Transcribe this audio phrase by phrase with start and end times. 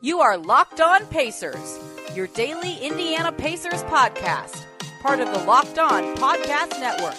[0.00, 1.80] You are Locked On Pacers,
[2.14, 4.64] your daily Indiana Pacers podcast,
[5.02, 7.16] part of the Locked On Podcast Network.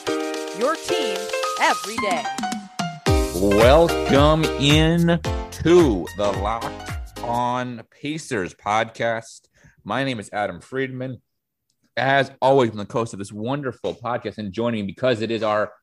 [0.57, 1.18] Your team
[1.60, 2.23] every day.
[3.36, 5.20] Welcome in
[5.52, 9.41] to the Locked On Pacers podcast.
[9.84, 11.21] My name is Adam Friedman.
[11.98, 15.73] As always, I'm the coast of this wonderful podcast and joining because it is our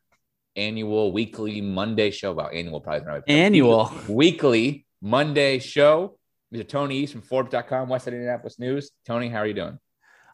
[0.57, 2.33] annual weekly Monday show.
[2.33, 3.29] Well, annual probably not.
[3.29, 3.93] Annual.
[4.09, 6.16] Weekly Monday show.
[6.55, 6.69] Mr.
[6.69, 8.91] Tony East from Forbes.com, West Indianapolis News.
[9.07, 9.79] Tony, how are you doing?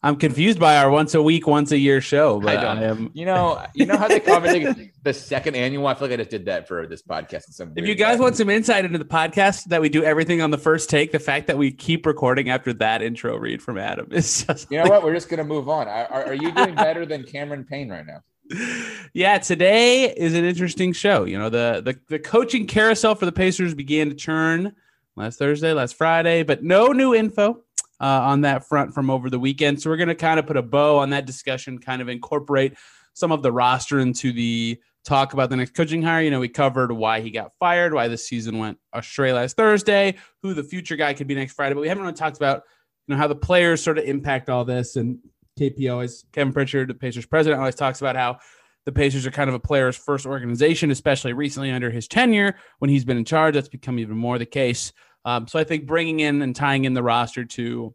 [0.04, 3.12] I'm confused by our once a week, once a year show, but I I, am.
[3.14, 4.18] You know, you know how they
[5.02, 5.86] the second annual.
[5.86, 7.46] I feel like I just did that for this podcast.
[7.46, 8.24] In some If you guys way.
[8.24, 11.20] want some insight into the podcast, that we do everything on the first take, the
[11.20, 14.68] fact that we keep recording after that intro read from Adam is just.
[14.72, 15.04] you know what?
[15.04, 15.86] We're just gonna move on.
[15.86, 18.22] Are, are are you doing better than Cameron Payne right now?
[19.14, 21.24] yeah, today is an interesting show.
[21.24, 24.74] You know, the, the the coaching carousel for the Pacers began to churn
[25.16, 27.62] last Thursday, last Friday, but no new info
[28.00, 29.80] uh, on that front from over the weekend.
[29.80, 32.74] So we're going to kind of put a bow on that discussion, kind of incorporate
[33.14, 36.22] some of the roster into the talk about the next coaching hire.
[36.22, 40.16] You know, we covered why he got fired, why the season went astray last Thursday,
[40.42, 42.62] who the future guy could be next Friday, but we haven't really talked about
[43.06, 45.18] you know how the players sort of impact all this and
[45.58, 48.38] KP always Kevin Pritchard, the Pacers president, always talks about how
[48.84, 52.90] the Pacers are kind of a player's first organization, especially recently under his tenure when
[52.90, 53.54] he's been in charge.
[53.54, 54.92] That's become even more the case.
[55.24, 57.94] Um, so I think bringing in and tying in the roster to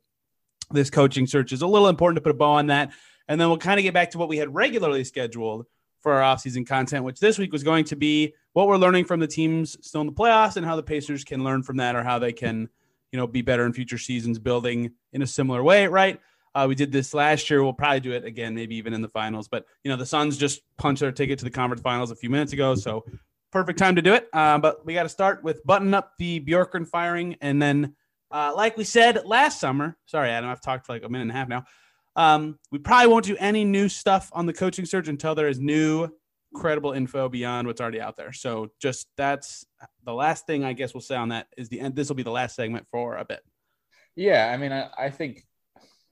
[0.71, 2.91] this coaching search is a little important to put a bow on that.
[3.27, 5.65] And then we'll kind of get back to what we had regularly scheduled
[5.99, 9.19] for our offseason content, which this week was going to be what we're learning from
[9.19, 12.03] the teams still in the playoffs and how the Pacers can learn from that or
[12.03, 12.69] how they can,
[13.11, 16.21] you know, be better in future seasons building in a similar way, right?
[16.57, 17.63] Uh, we did this last year.
[17.63, 19.47] We'll probably do it again, maybe even in the finals.
[19.47, 22.31] But you know, the Suns just punched their ticket to the conference finals a few
[22.31, 23.05] minutes ago, so
[23.51, 24.27] perfect time to do it.
[24.33, 27.95] Uh, but we got to start with button up the Bjorkgren firing, and then,
[28.31, 29.97] uh, like we said last summer.
[30.07, 31.65] Sorry, Adam, I've talked for like a minute and a half now.
[32.15, 35.59] Um, we probably won't do any new stuff on the coaching search until there is
[35.59, 36.09] new,
[36.55, 38.33] credible info beyond what's already out there.
[38.33, 39.63] So just that's
[40.03, 41.95] the last thing I guess we'll say on that is the end.
[41.95, 43.41] This will be the last segment for a bit.
[44.15, 45.43] Yeah, I mean, I, I think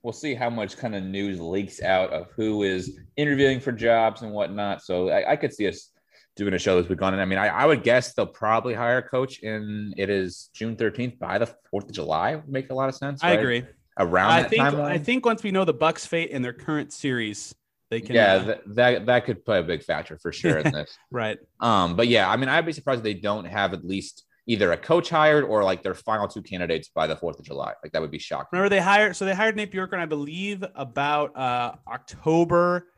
[0.06, 4.22] we'll see how much kind of news leaks out of who is interviewing for jobs
[4.22, 4.80] and whatnot.
[4.80, 5.90] So I, I could see us
[6.36, 7.20] doing a show this week on it.
[7.20, 10.76] I mean, I, I would guess they'll probably hire a coach in it is June
[10.76, 12.36] 13th by the 4th of July.
[12.36, 13.24] Would make a lot of sense.
[13.24, 13.40] I right?
[13.40, 13.64] agree.
[13.98, 14.90] Around I that think timeline.
[14.92, 17.52] I think once we know the Bucks' fate in their current series,
[17.90, 18.14] they can.
[18.14, 20.96] yeah, uh, that, that that could play a big factor for sure in this.
[21.10, 21.38] right.
[21.58, 24.72] Um, but yeah, I mean, I'd be surprised if they don't have at least either
[24.72, 27.72] a coach hired or like their final two candidates by the 4th of July.
[27.82, 28.48] Like that would be shocking.
[28.52, 32.88] Remember they hired so they hired Nate Bjorkgren, I believe, about uh, October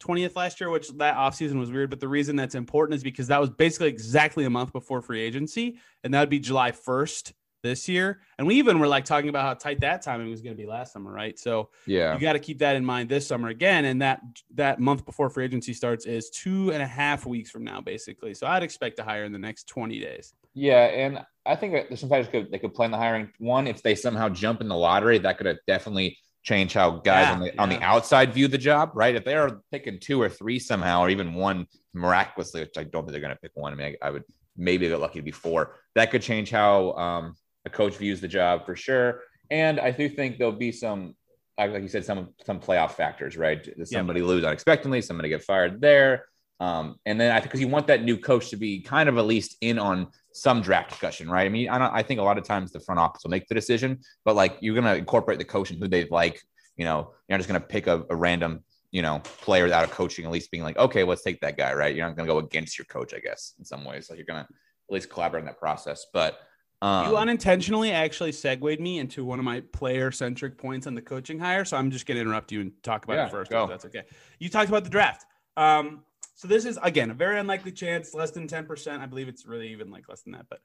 [0.00, 1.90] 20th last year, which that offseason was weird.
[1.90, 5.20] But the reason that's important is because that was basically exactly a month before free
[5.20, 7.32] agency, and that would be July 1st
[7.62, 8.20] this year.
[8.38, 10.68] And we even were like talking about how tight that timing was going to be
[10.68, 11.36] last summer, right?
[11.36, 12.14] So Yeah.
[12.14, 13.84] you got to keep that in mind this summer again.
[13.86, 14.20] And that
[14.54, 18.34] that month before free agency starts is two and a half weeks from now, basically.
[18.34, 20.34] So I'd expect to hire in the next 20 days.
[20.58, 23.30] Yeah, and I think there's some factors could they could plan the hiring.
[23.38, 27.26] One, if they somehow jump in the lottery, that could have definitely change how guys
[27.26, 29.14] Yeah, on the on the outside view the job, right?
[29.14, 33.04] If they are picking two or three somehow, or even one miraculously, which I don't
[33.04, 33.72] think they're going to pick one.
[33.72, 34.24] I mean, I, I would
[34.56, 35.76] maybe get lucky to be four.
[35.94, 39.22] That could change how um, a coach views the job for sure.
[39.50, 41.14] And I do think there'll be some,
[41.56, 43.62] like you said, some some playoff factors, right?
[43.78, 45.02] Does somebody lose unexpectedly?
[45.02, 46.26] Somebody get fired there.
[46.60, 49.16] Um, and then I think because you want that new coach to be kind of
[49.16, 50.08] at least in on
[50.40, 51.46] some draft discussion, right?
[51.46, 53.46] I mean, I, don't, I think a lot of times the front office will make
[53.48, 56.40] the decision, but like you're gonna incorporate the coach and who they like.
[56.76, 59.88] You know, you're not just gonna pick a, a random, you know, player without a
[59.88, 60.24] coaching.
[60.24, 61.94] At least being like, okay, let's take that guy, right?
[61.94, 64.08] You're not gonna go against your coach, I guess, in some ways.
[64.08, 64.46] Like you're gonna
[64.88, 66.06] at least collaborate in that process.
[66.12, 66.38] But
[66.80, 71.02] um, you unintentionally actually segued me into one of my player centric points on the
[71.02, 71.64] coaching hire.
[71.64, 73.50] So I'm just going to interrupt you and talk about Yeah, it first.
[73.50, 73.64] go.
[73.64, 74.04] If that's okay.
[74.38, 75.26] You talked about the draft.
[75.56, 76.04] Um,
[76.38, 79.00] so this is again a very unlikely chance, less than 10%.
[79.00, 80.60] I believe it's really even like less than that, but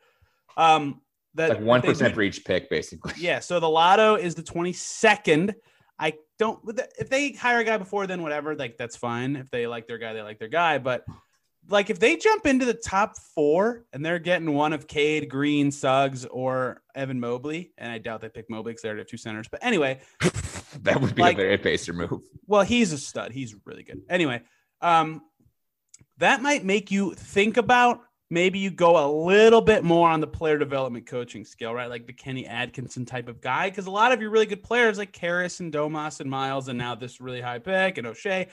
[0.55, 1.01] um,
[1.33, 3.13] that like one percent for each pick, basically.
[3.17, 3.39] Yeah.
[3.39, 5.55] So the lotto is the 22nd.
[5.97, 6.59] I don't,
[6.99, 9.35] if they hire a guy before then, whatever, like that's fine.
[9.35, 10.77] If they like their guy, they like their guy.
[10.77, 11.05] But
[11.69, 15.71] like if they jump into the top four and they're getting one of Cade, Green,
[15.71, 19.17] Suggs, or Evan Mobley, and I doubt they pick Mobley because they already have two
[19.17, 19.47] centers.
[19.47, 20.01] But anyway,
[20.83, 22.21] that would be Like- a very pacer move.
[22.45, 23.31] well, he's a stud.
[23.31, 24.01] He's really good.
[24.07, 24.43] Anyway,
[24.81, 25.21] um,
[26.17, 30.27] that might make you think about maybe you go a little bit more on the
[30.27, 31.89] player development coaching skill, right?
[31.89, 33.69] Like the Kenny Atkinson type of guy.
[33.69, 36.77] Because a lot of your really good players like Caris and Domas and Miles, and
[36.77, 38.49] now this really high pick and Oshae,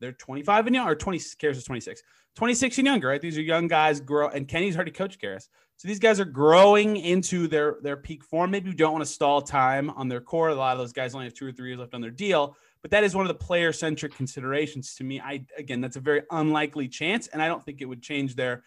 [0.00, 2.02] they're 25 and young or 20 Caris is 26,
[2.36, 3.20] 26 and younger, right?
[3.20, 5.48] These are young guys grow and Kenny's already coached Caris.
[5.76, 8.50] So these guys are growing into their their peak form.
[8.50, 10.50] Maybe you don't want to stall time on their core.
[10.50, 12.56] A lot of those guys only have two or three years left on their deal,
[12.84, 15.18] but that is one of the player centric considerations to me.
[15.18, 18.62] I again, that's a very unlikely chance, and I don't think it would change their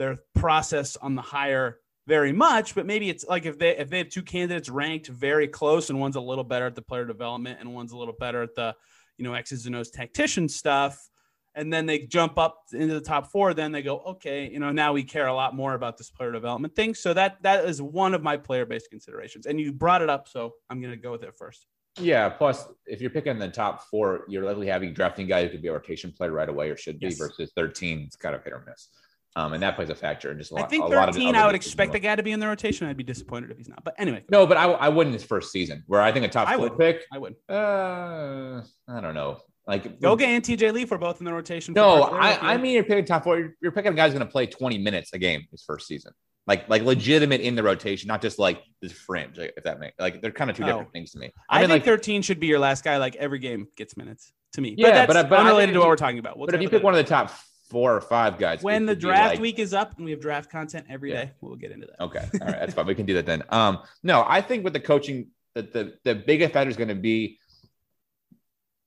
[0.00, 1.78] their process on the hire
[2.08, 2.74] very much.
[2.74, 6.00] But maybe it's like if they if they have two candidates ranked very close, and
[6.00, 8.74] one's a little better at the player development, and one's a little better at the
[9.16, 11.08] you know X's and O's tactician stuff
[11.54, 14.72] and then they jump up into the top four then they go okay you know
[14.72, 17.82] now we care a lot more about this player development thing so that that is
[17.82, 20.96] one of my player based considerations and you brought it up so i'm going to
[20.96, 21.66] go with it first
[22.00, 25.62] yeah plus if you're picking the top four you're likely having drafting guy who could
[25.62, 27.18] be a rotation player right away or should be yes.
[27.18, 28.88] versus 13 it's kind of hit or miss
[29.34, 30.30] um, and that plays a factor.
[30.30, 32.40] And just a lot, I think 13, I would expect the guy to be in
[32.40, 32.86] the rotation.
[32.86, 33.82] I'd be disappointed if he's not.
[33.82, 34.24] But anyway.
[34.30, 36.68] No, but I, I wouldn't his first season, where I think a top I four
[36.68, 36.78] would.
[36.78, 37.04] pick.
[37.10, 37.34] I would.
[37.48, 39.38] Uh, I don't know.
[39.66, 41.72] Like Goga and TJ Leaf are both in the rotation.
[41.72, 43.38] No, I, I mean you're picking top four.
[43.38, 45.86] You're, you're picking a guy who's going to play 20 minutes a game his first
[45.86, 46.12] season,
[46.46, 49.38] like like legitimate in the rotation, not just like this fringe.
[49.38, 50.66] Like, if that makes like they're kind of two oh.
[50.66, 51.32] different things to me.
[51.48, 52.96] I, I mean, think like, 13 should be your last guy.
[52.96, 54.74] Like every game gets minutes to me.
[54.76, 56.36] Yeah, but that's but, but unrelated to what we're talking about.
[56.36, 57.30] We'll but if you pick one of the top
[57.70, 60.50] four or five guys, when the draft like, week is up and we have draft
[60.50, 61.26] content every yeah.
[61.26, 62.02] day, we'll get into that.
[62.02, 62.86] Okay, all right, that's fine.
[62.86, 63.44] We can do that then.
[63.48, 66.94] Um, no, I think with the coaching, that the the biggest factor is going to
[66.94, 67.38] be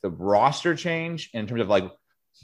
[0.02, 1.90] the roster change in terms of like,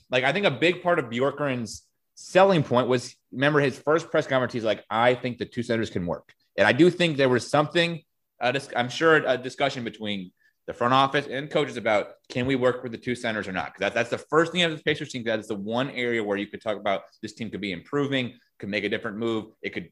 [0.10, 1.84] like I think a big part of Bjorkgren's
[2.22, 4.54] selling point was remember his first press conference.
[4.54, 7.50] He's like, I think the two centers can work, and I do think there was
[7.50, 8.02] something.
[8.40, 10.32] Uh, I'm sure a discussion between
[10.68, 13.68] the front office and coaches about can we work with the two centers or not?
[13.68, 15.24] Because that, that's the first thing of the Pacers team.
[15.24, 18.34] That is the one area where you could talk about this team could be improving,
[18.60, 19.48] could make a different move.
[19.62, 19.90] It could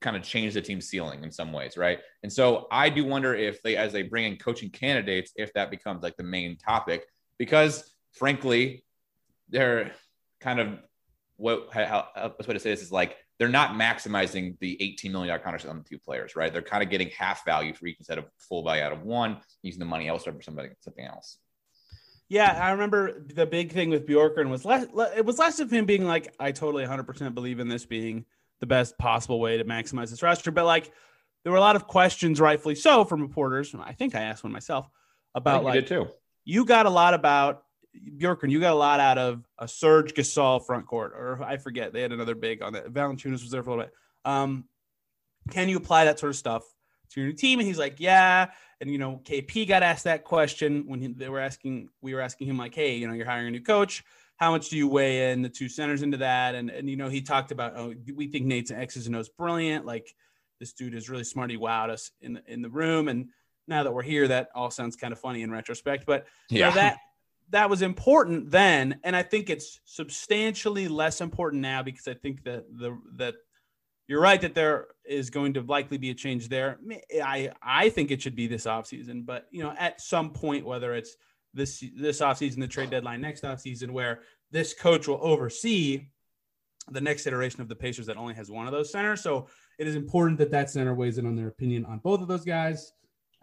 [0.00, 2.00] kind of change the team's ceiling in some ways, right?
[2.22, 5.70] And so I do wonder if they, as they bring in coaching candidates, if that
[5.70, 7.06] becomes like the main topic,
[7.38, 8.84] because frankly,
[9.48, 9.92] they're
[10.40, 10.78] kind of
[11.36, 15.12] what how, how best way to say this is like they're not maximizing the $18
[15.12, 16.52] million contract on the two players, right?
[16.52, 19.38] They're kind of getting half value for each instead of full value out of one,
[19.62, 21.38] using the money elsewhere for somebody something else.
[22.28, 24.86] Yeah, I remember the big thing with Bjorkgren was less.
[25.16, 28.24] It was less of him being like, "I totally 100% believe in this being
[28.60, 30.90] the best possible way to maximize this roster," but like
[31.44, 33.72] there were a lot of questions, rightfully so, from reporters.
[33.78, 34.88] I think I asked one myself
[35.36, 36.08] about like, too.
[36.44, 37.62] You got a lot about
[38.18, 41.92] Bjorkgren, you got a lot out of a Serge Gasol front court, or I forget,
[41.92, 42.92] they had another big on that.
[42.92, 43.94] Valanciunas was there for a little bit.
[44.24, 44.64] Um,
[45.50, 46.64] can you apply that sort of stuff
[47.10, 47.58] to your new team?
[47.58, 48.50] And he's like, yeah.
[48.80, 52.20] And you know, KP got asked that question when he, they were asking, we were
[52.20, 54.04] asking him like, hey, you know, you're hiring a new coach.
[54.36, 56.54] How much do you weigh in the two centers into that?
[56.54, 59.86] And and you know, he talked about, oh, we think Nate's X's and O's brilliant.
[59.86, 60.14] Like
[60.60, 61.50] this dude is really smart.
[61.50, 63.08] He wowed us in the in the room.
[63.08, 63.30] And
[63.66, 66.04] now that we're here, that all sounds kind of funny in retrospect.
[66.04, 66.98] But yeah, you know, that
[67.50, 72.44] that was important then, and I think it's substantially less important now because I think
[72.44, 73.34] that the that
[74.08, 76.78] you're right that there is going to likely be a change there.
[77.22, 80.94] I I think it should be this offseason, but you know, at some point, whether
[80.94, 81.16] it's
[81.54, 84.20] this this offseason, the trade deadline next offseason, where
[84.50, 86.08] this coach will oversee
[86.90, 89.20] the next iteration of the Pacers that only has one of those centers.
[89.20, 92.28] So it is important that that center weighs in on their opinion on both of
[92.28, 92.92] those guys.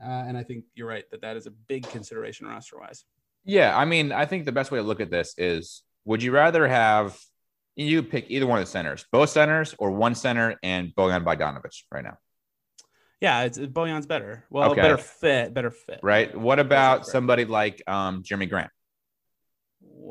[0.02, 3.06] Uh, and I think you're right that that is a big consideration roster wise.
[3.46, 6.32] Yeah, I mean, I think the best way to look at this is: Would you
[6.32, 7.18] rather have
[7.76, 11.84] you pick either one of the centers, both centers, or one center and Bojan Bogdanovic
[11.92, 12.18] right now?
[13.20, 14.44] Yeah, it's Bojan's better.
[14.50, 14.82] Well, okay.
[14.82, 16.02] better fit, better fit.
[16.04, 16.38] Right.
[16.38, 18.70] What about somebody like um, Jerami Grant?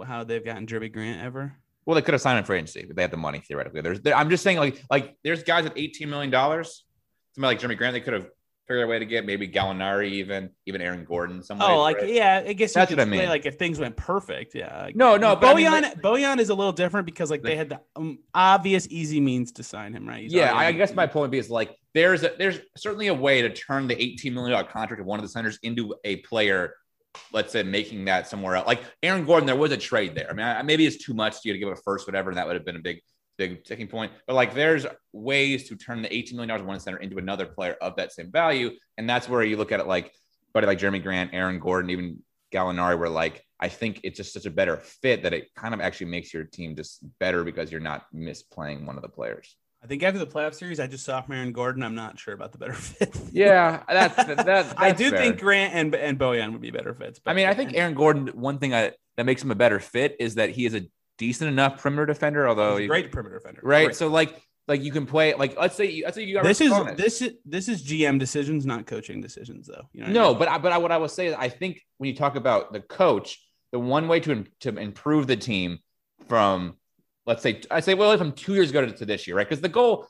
[0.06, 1.54] How they've gotten Jerami Grant ever?
[1.84, 3.82] Well, they could have signed him for agency, but they have the money theoretically.
[3.82, 6.84] There's, I'm just saying, like, like there's guys with 18 million dollars.
[7.34, 8.28] Somebody like Jerami Grant, they could have
[8.66, 11.42] figure a way to get maybe Gallinari, even even Aaron Gordon.
[11.42, 13.28] Some oh, like yeah, I guess that's what I mean.
[13.28, 14.88] Like if things went perfect, yeah.
[14.94, 17.56] No, no, but Bojan, I mean, like, Bojan is a little different because like they
[17.56, 20.22] had the um, obvious easy means to sign him, right?
[20.22, 23.50] He's yeah, I guess my point is like there's a, there's certainly a way to
[23.50, 26.74] turn the 18 million dollar contract of one of the centers into a player.
[27.30, 28.66] Let's say making that somewhere else.
[28.66, 30.30] Like Aaron Gordon, there was a trade there.
[30.30, 32.46] I mean, maybe it's too much to you to give a first, whatever, and that
[32.46, 33.02] would have been a big
[33.38, 34.12] big sticking point.
[34.26, 37.96] But like there's ways to turn the $18 million one center into another player of
[37.96, 38.70] that same value.
[38.98, 40.12] And that's where you look at it like
[40.52, 42.22] buddy like Jerami Grant, Aaron Gordon, even
[42.52, 45.80] Gallinari, where like I think it's just such a better fit that it kind of
[45.80, 49.56] actually makes your team just better because you're not misplaying one of the players.
[49.82, 51.82] I think after the playoff series, I just saw Aaron Gordon.
[51.82, 53.16] I'm not sure about the better fit.
[53.32, 54.36] yeah, that's that.
[54.46, 55.18] That's I do fair.
[55.18, 57.18] think Grant and and Bojan would be better fits.
[57.18, 58.28] But I mean, I think Aaron Gordon.
[58.28, 60.82] One thing I, that makes him a better fit is that he is a
[61.22, 62.48] decent enough perimeter defender.
[62.48, 63.86] Although he's a great perimeter defender, right?
[63.86, 63.96] Great.
[63.96, 64.36] So like
[64.66, 67.32] like you can play like let's say let's say you got this is this is
[67.44, 69.84] this is GM decisions, not coaching decisions, though.
[69.92, 70.38] You know no, I mean?
[70.40, 72.72] but I, but I, what I will say is I think when you talk about
[72.72, 73.38] the coach,
[73.70, 75.78] the one way to to improve the team
[76.28, 76.76] from
[77.24, 79.48] let's say I say well from two years ago to, to this year, right?
[79.48, 80.08] Because the goal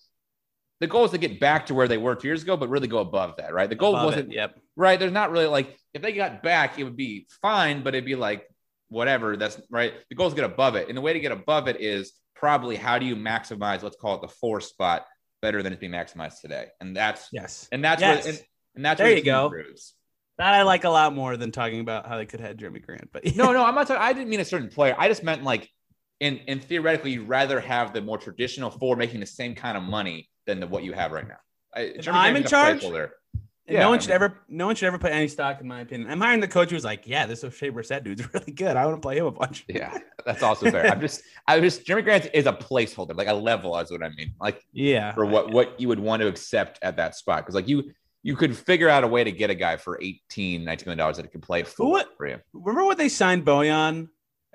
[0.80, 2.88] the goal is to get back to where they were two years ago, but really
[2.88, 3.68] go above that, right?
[3.68, 4.58] The goal Above wasn't it, Yep.
[4.74, 4.98] right.
[4.98, 8.16] There's not really like if they got back, it would be fine, but it'd be
[8.16, 8.48] like
[8.92, 9.36] whatever.
[9.36, 9.94] That's right.
[10.08, 12.12] The goal is to get above it, and the way to get above it is
[12.36, 13.82] probably how do you maximize?
[13.82, 15.06] Let's call it the four spot
[15.40, 17.68] better than it's being maximized today, and that's Yes.
[17.72, 18.24] and that's Yes.
[18.24, 18.44] where and,
[18.76, 19.46] and that's There where you go.
[19.46, 19.94] improves.
[20.38, 23.10] That I like a lot more than talking about how they could have Jerami Grant.
[23.12, 24.02] But No, no, I'm not talking.
[24.02, 24.94] I didn't mean a certain player.
[24.98, 25.68] I just meant like,
[26.20, 29.82] in in theoretically, you'd rather have the more traditional four making the same kind of
[29.82, 31.36] money than the, what you have right now.
[31.74, 32.82] I, Jeremy I'm in charge.
[33.68, 35.60] And Yeah, no one I should mean- ever, no one should ever put any stock
[35.60, 36.10] in my opinion.
[36.10, 38.76] I'm hiring the coach who was like, "Yeah, this Oshae Brissett dude's really good.
[38.76, 40.86] I want to play him a bunch." Yeah, that's also fair.
[40.88, 44.02] I'm just, I was just Jerami Grant is a placeholder, like a level, is what
[44.02, 44.34] I mean.
[44.40, 47.68] Like Yeah, for what what you would want to accept at that spot, because like
[47.68, 47.92] you
[48.24, 51.18] you could figure out a way to get a guy for 18 19 million dollars
[51.18, 52.38] that could play full what- for you.
[52.52, 54.08] Remember when they signed Bojan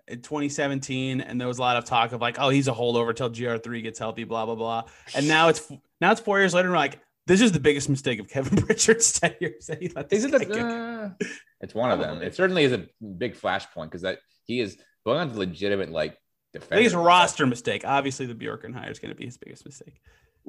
[0.10, 3.16] in 2017, and there was a lot of talk of like, "Oh, he's a holdover
[3.16, 4.84] till GR3 gets healthy," blah blah blah.
[5.16, 5.72] And now it's
[6.02, 8.62] now it's four years later, and we're like, "This is the biggest mistake of Kevin
[8.66, 11.26] Pritchard's tenure." that he let this Is it the, uh,
[11.62, 12.22] it's one of them.
[12.22, 16.18] It certainly is a big flashpoint because that he is Bojan's a legitimate like
[16.54, 16.70] defense.
[16.70, 17.84] biggest roster mistake?
[17.86, 20.00] Obviously, the Bjorkgren hire is going to be his biggest mistake.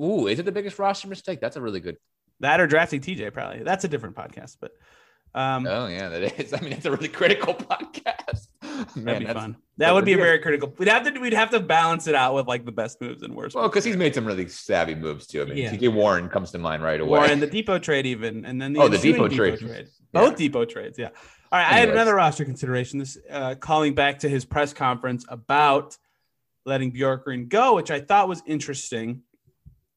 [0.03, 1.41] Ooh, is it the biggest roster mistake?
[1.41, 1.97] That's a really good.
[2.41, 3.65] That or drafting TJ probably.
[3.65, 4.71] That's a different podcast, but
[5.39, 6.53] um, Oh yeah, that is.
[6.57, 8.49] I mean, it's a really critical podcast.
[8.97, 9.57] that'd be fun.
[9.79, 10.73] that would be very critical.
[10.79, 13.35] We'd have to we'd have to balance it out with like the best moves and
[13.35, 13.55] worst.
[13.55, 15.43] well, because he's made some really savvy moves too.
[15.43, 15.73] I mean, Yeah.
[15.73, 17.19] TJ Warren comes to mind right away.
[17.21, 19.89] Warren, the Dipo trade, even, and then the Oh, the ensuing Dipo trade.
[20.13, 20.49] Both Yeah.
[20.49, 21.11] Dipo trades, yeah.
[21.51, 22.99] All right, I had another roster consideration.
[22.99, 25.97] This uh, calling back to his press conference about
[26.67, 29.23] letting Bjorkgren go, which I thought was interesting.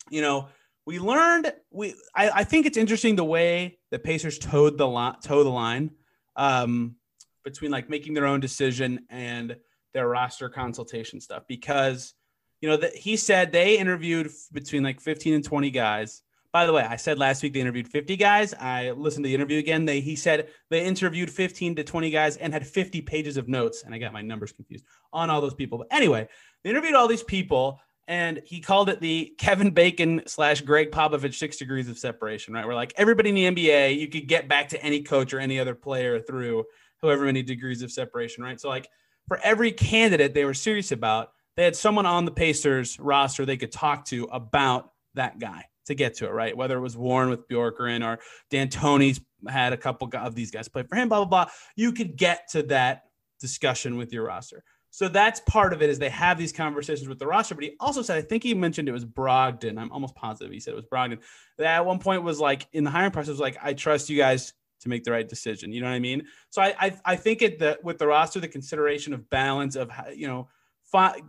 [0.10, 0.48] You know,
[0.86, 1.94] we learned we.
[2.16, 5.92] I, I think it's interesting the way the Pacers towed the line, the line
[6.36, 6.96] um,
[7.44, 9.56] between like making their own decision and
[9.94, 12.14] their roster consultation stuff because
[12.62, 16.22] you know that he said they interviewed between like 15 and 20 guys.
[16.54, 18.54] By the way i said last week they interviewed 50 guys.
[18.54, 19.86] I listened to the interview again.
[19.86, 23.84] They he said they interviewed 15 to 20 guys and had 50 pages of notes
[23.84, 25.78] and i got my numbers confused on all those people.
[25.80, 26.28] But anyway
[26.64, 27.80] they interviewed all these people
[28.12, 32.66] and he called it the kevin bacon slash gregg popovich six degrees of separation right
[32.66, 35.60] where like everybody in the nba you could get back to any coach or any
[35.60, 36.64] other player through
[37.02, 38.90] however many degrees of separation right so like
[39.28, 43.58] for every candidate they were serious about they had someone on the Pacers roster they
[43.58, 46.56] could talk to about that guy to get to it, right?
[46.56, 50.84] Whether it was Warren with Bjorkgren or D'Antoni's had a couple of these guys play
[50.84, 51.52] for him, blah, blah, blah.
[51.76, 53.04] You could get to that
[53.40, 54.64] discussion with your roster.
[54.92, 57.56] So that's part of it is they have these conversations with the roster.
[57.56, 59.80] But he also said, I think he mentioned it was Brogdon.
[59.80, 61.20] I'm almost positive he said it was Brogdon.
[61.58, 64.18] That at one point was like in the hiring process, was like, I trust you
[64.18, 65.72] guys to make the right decision.
[65.72, 66.28] You know what I mean?
[66.50, 69.90] So I I, I think it the with the roster, the consideration of balance of
[70.14, 70.50] you know,
[70.84, 71.22] fi-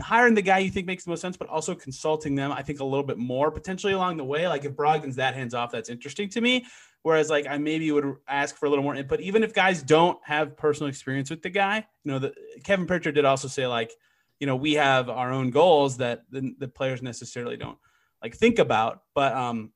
[0.00, 2.80] hiring the guy you think makes the most sense, but also consulting them, I think
[2.80, 4.46] a little bit more potentially along the way.
[4.46, 6.66] Like if Brogdon's that hands off, that's interesting to me.
[7.02, 10.18] Whereas like I maybe would ask for a little more input, even if guys don't
[10.24, 11.86] have personal experience with the guy.
[12.04, 13.92] You know, the Kevin Pritchard did also say like,
[14.40, 17.78] you know, we have our own goals that the, the players necessarily don't
[18.22, 19.02] like think about.
[19.14, 19.72] But um,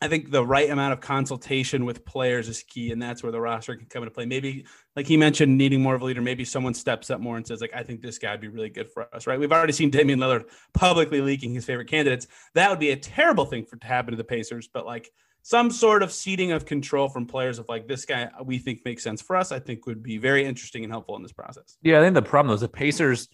[0.00, 3.40] I think the right amount of consultation with players is key, and that's where the
[3.40, 4.26] roster can come into play.
[4.26, 4.64] Maybe,
[4.96, 6.20] like he mentioned, needing more of a leader.
[6.20, 8.68] Maybe someone steps up more and says, like, I think this guy would be really
[8.68, 9.38] good for us, right?
[9.38, 12.26] We've already seen Damian Lillard publicly leaking his favorite candidates.
[12.54, 15.08] That would be a terrible thing for to happen to the Pacers, but like
[15.42, 19.02] some sort of ceding of control from players of like this guy we think makes
[19.02, 21.76] sense for us, I think would be very interesting and helpful in this process.
[21.82, 23.28] Yeah, I think the problem is the Pacers.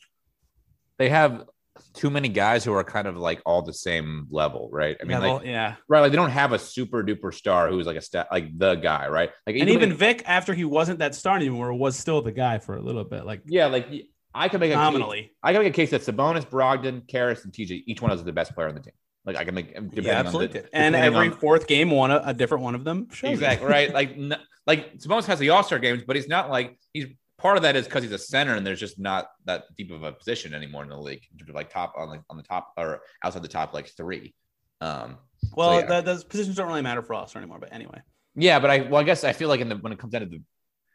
[0.98, 1.44] They have
[1.94, 4.96] too many guys who are kind of like all the same level, right?
[5.00, 5.74] I mean, yeah, like yeah.
[5.88, 8.74] right, like they don't have a super duper star who's like a stat, like the
[8.74, 9.30] guy, right?
[9.46, 12.76] Like And even Vic, after he wasn't that star anymore, was still the guy for
[12.76, 13.86] a little bit, like yeah, like
[14.34, 15.32] I could make a case, nominally.
[15.42, 18.20] I can make a case that Sabonis, Brogdon, Caris, and TJ, each one of us
[18.20, 18.94] is the best player on the team.
[19.24, 20.62] Like I can make Yeah, on the- absolutely.
[20.72, 23.08] and every on- fourth game, one a, a different one of them.
[23.22, 23.92] exactly right.
[23.92, 27.06] Like n- like Sabonis has the All Star games, but he's not like he's
[27.38, 30.02] part of that is because he's a center and there's just not that deep of
[30.02, 32.42] a position anymore in the league in terms of like top on like on the
[32.42, 34.34] top or outside the top like three.
[34.80, 35.18] Um,
[35.56, 35.86] Well, yeah.
[35.86, 37.58] the, those positions don't really matter for us anymore.
[37.60, 38.00] But anyway,
[38.34, 40.22] yeah, but I well I guess I feel like in the when it comes down
[40.22, 40.40] to the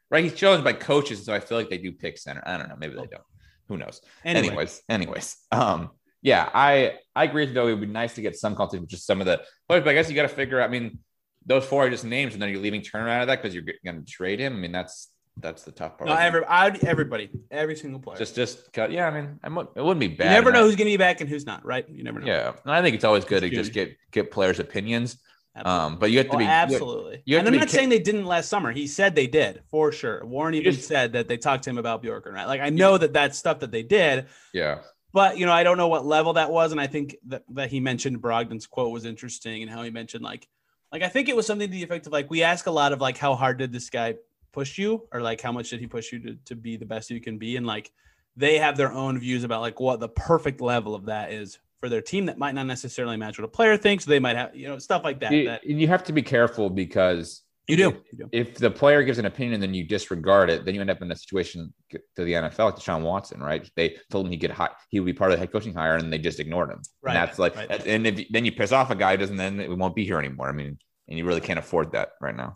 [0.09, 2.41] right, he's chosen by coaches, so I feel like they do pick center.
[2.45, 3.23] I don't know, maybe they don't.
[3.69, 4.01] Who knows?
[4.25, 5.91] anyway, anyways, anyways, um,
[6.23, 7.67] yeah, I I agree with though.
[7.67, 9.91] It would be nice to get some content with just some of the players, but
[9.91, 10.67] I guess you got to figure out.
[10.69, 10.97] I mean,
[11.45, 13.63] those four are just names, and then you're leaving Turner out of that because you're
[13.85, 14.53] going to trade him.
[14.53, 16.07] I mean, that's that's the tough part.
[16.09, 18.17] no, every, I'd, everybody, every single player.
[18.17, 18.91] just just cut.
[18.91, 20.25] Yeah, I mean, I'm, it wouldn't be bad.
[20.25, 21.87] you never And know who's going to be back and who's not, right?
[21.89, 22.27] You never know.
[22.27, 25.17] Yeah, and I think it's always good to Excuse just get get players' opinions.
[25.55, 27.21] Um, but you have to Oh, be you- absolutely.
[27.25, 28.71] you have and I'm not ca- saying they didn't last summer.
[28.71, 30.25] He said they did for sure.
[30.25, 32.45] Warren even just- said that they talked to him about Bjorkgren, right?
[32.47, 34.79] Like I know that that's stuff that they did, Yeah,
[35.13, 37.69] but you know I don't know what level that was, and I think that that
[37.69, 40.47] he mentioned Brogdon's quote was interesting, and how he mentioned like
[40.91, 42.91] like I think it was something to the effect of like we ask a lot
[42.91, 44.15] of like how hard did this guy
[44.51, 47.11] push you, or like how much did he push you to to be the best
[47.11, 47.91] you can be, and like
[48.35, 51.89] they have their own views about like what the perfect level of that is for
[51.89, 54.05] their team that might not necessarily match what a player thinks.
[54.05, 55.31] They might have you know stuff like that.
[55.31, 58.01] you, that you have to be careful because you do.
[58.11, 58.29] You do.
[58.31, 61.01] if the player gives an opinion and then you disregard it, then you end up
[61.01, 63.69] in a situation to the NFL like Deshaun Watson, right?
[63.75, 65.95] They told him he could hi- he would be part of the head coaching hire,
[65.95, 66.81] and they just ignored him.
[67.01, 67.87] Right, And that's like, right.
[67.87, 70.19] and if then you piss off a guy, who doesn't then we won't be here
[70.19, 70.49] anymore.
[70.49, 70.77] I mean,
[71.07, 72.53] and you really can't afford that right now.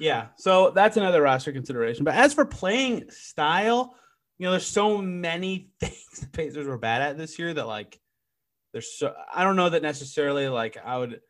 [0.00, 0.26] Yeah.
[0.36, 2.04] So that's another roster consideration.
[2.04, 3.96] But as for playing style,
[4.38, 7.98] you know, there's so many things the Pacers were bad at this year that like
[8.72, 11.20] there's so I don't know that necessarily like I would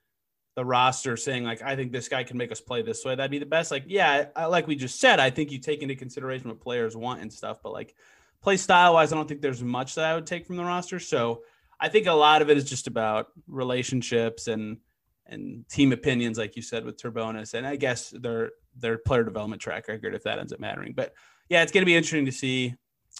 [0.58, 3.14] the roster saying like I think this guy can make us play this way.
[3.14, 3.70] That'd be the best.
[3.70, 6.96] Like, yeah, I, like we just said, I think you take into consideration what players
[6.96, 7.94] want and stuff, but like
[8.42, 10.98] play style wise, I don't think there's much that I would take from the roster.
[10.98, 11.42] So
[11.78, 14.78] I think a lot of it is just about relationships and
[15.26, 19.62] and team opinions, like you said with Turbonis, and I guess their their player development
[19.62, 20.92] track record, if that ends up mattering.
[20.92, 21.14] But
[21.48, 22.74] yeah, it's going to be interesting to see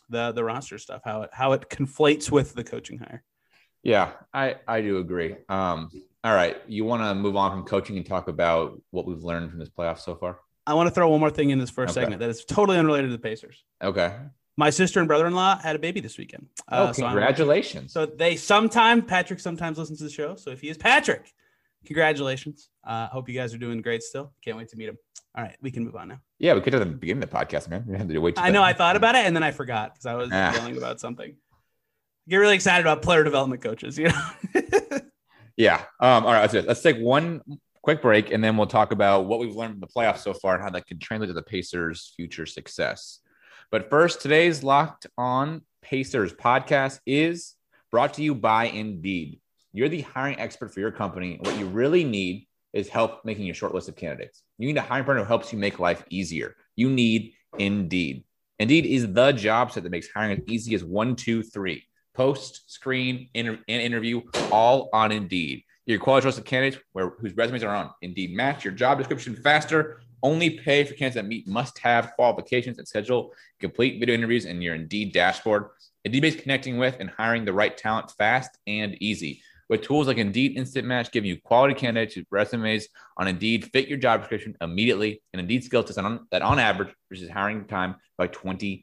[0.08, 3.22] the the roster stuff, how it how it conflates with the coaching hire.
[3.84, 5.36] Yeah, I I do agree.
[5.48, 5.88] Um,
[6.24, 9.50] all right, you want to move on from coaching and talk about what we've learned
[9.50, 10.38] from this playoff so far?
[10.66, 12.02] I want to throw one more thing in this first Okay.
[12.02, 13.64] segment that is totally unrelated to the Pacers.
[13.82, 14.14] Okay.
[14.56, 16.48] My sister and brother-in-law had a baby this weekend.
[16.70, 17.92] Oh, Uh, so congratulations.
[17.92, 20.34] So they sometimes Patrick sometimes listens to the show.
[20.36, 21.32] So if he is Patrick,
[21.86, 22.68] congratulations.
[22.84, 24.32] Uh, hope you guys are doing great still.
[24.44, 24.98] Can't wait to meet him.
[25.36, 26.18] All right, we can move on now.
[26.40, 27.84] yeah, we could have the beginning of the podcast, man.
[27.86, 28.38] We had to wait.
[28.38, 30.52] I know I thought about it and then I forgot because I was Ah.
[30.54, 31.36] yelling about something.
[32.28, 34.30] Get really excited about player development coaches, you know.
[35.58, 35.82] Yeah.
[35.98, 36.52] Um, all right.
[36.52, 37.42] Let's, let's take one
[37.82, 40.54] quick break and then we'll talk about what we've learned from the playoffs so far
[40.54, 43.18] and how that can translate to the Pacers' future success.
[43.72, 47.56] But first, today's Locked On Pacers podcast is
[47.90, 49.40] brought to you by Indeed.
[49.72, 51.38] You're the hiring expert for your company.
[51.40, 54.44] What you really need is help making your short list of candidates.
[54.58, 56.54] You need a hiring partner who helps you make life easier.
[56.76, 58.22] You need Indeed.
[58.60, 61.87] Indeed is the job set that makes hiring as easy as one, two, three
[62.18, 65.62] post, screen, inter- and interview, all on Indeed.
[65.86, 70.00] Your quality trusted candidates where, whose resumes are on Indeed match your job description faster.
[70.20, 74.74] Only pay for candidates that meet must-have qualifications and schedule complete video interviews in your
[74.74, 75.66] Indeed dashboard.
[76.04, 79.40] Indeed is connecting with and hiring the right talent fast and easy.
[79.68, 83.86] With tools like Indeed Instant Match giving you quality candidates whose resumes on Indeed fit
[83.86, 87.94] your job description immediately, and Indeed skill test on, that on average reduces hiring time
[88.16, 88.82] by 27%.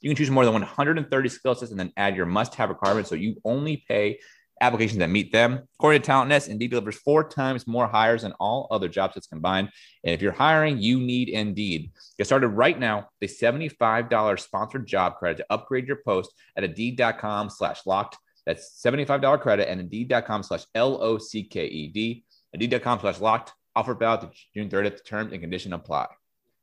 [0.00, 3.16] You can choose more than 130 skill sets and then add your must-have requirements so
[3.16, 4.18] you only pay
[4.60, 5.66] applications that meet them.
[5.78, 9.26] According to Talent Nest, Indeed delivers four times more hires than all other job sets
[9.26, 9.70] combined.
[10.04, 11.92] And if you're hiring, you need Indeed.
[12.18, 13.08] Get started right now.
[13.20, 18.16] The $75 sponsored job credit to upgrade your post at Indeed.com slash locked.
[18.46, 22.24] That's $75 credit and Indeed.com slash L-O-C-K-E-D.
[22.52, 23.52] Indeed.com slash locked.
[23.76, 25.04] Offer valid June 30th.
[25.04, 26.06] Terms and condition apply.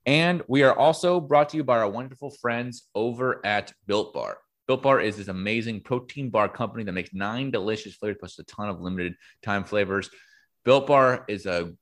[0.05, 4.37] And we are also brought to you by our wonderful friends over at Built Bar.
[4.67, 8.43] Built Bar is this amazing protein bar company that makes nine delicious flavors plus a
[8.43, 10.09] ton of limited time flavors.
[10.65, 11.73] Built Bar is a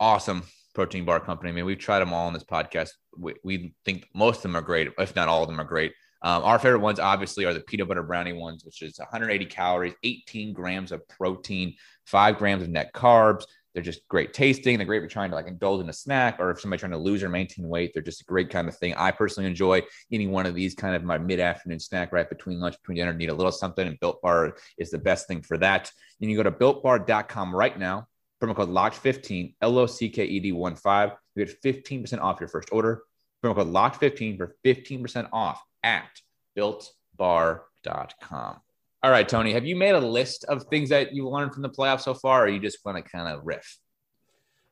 [0.00, 1.50] awesome protein bar company.
[1.50, 2.90] I mean, we've tried them all on this podcast.
[3.16, 5.92] We, we think most of them are great, if not all of them are great.
[6.22, 9.94] Um, our favorite ones, obviously, are the peanut butter brownie ones, which is 180 calories,
[10.04, 11.74] 18 grams of protein,
[12.06, 13.44] five grams of net carbs.
[13.74, 14.76] They're just great tasting.
[14.76, 16.98] They're great for trying to like indulge in a snack or if somebody's trying to
[16.98, 17.92] lose or maintain weight.
[17.94, 18.94] They're just a great kind of thing.
[18.94, 22.76] I personally enjoy eating one of these kind of my mid-afternoon snack right between lunch,
[22.80, 23.86] between dinner, need a little something.
[23.86, 25.90] And Built Bar is the best thing for that.
[26.20, 28.08] And you go to builtbar.com right now.
[28.42, 31.10] Promo code LOCKED15, L-O-C-K-E-D 1 5.
[31.36, 33.02] You get 15% off your first order.
[33.42, 36.10] Promo code LOCKED15 for 15% off at
[36.58, 38.60] builtbar.com.
[39.04, 41.68] All right, Tony, have you made a list of things that you learned from the
[41.68, 43.78] playoffs so far, or you just want to kind of riff?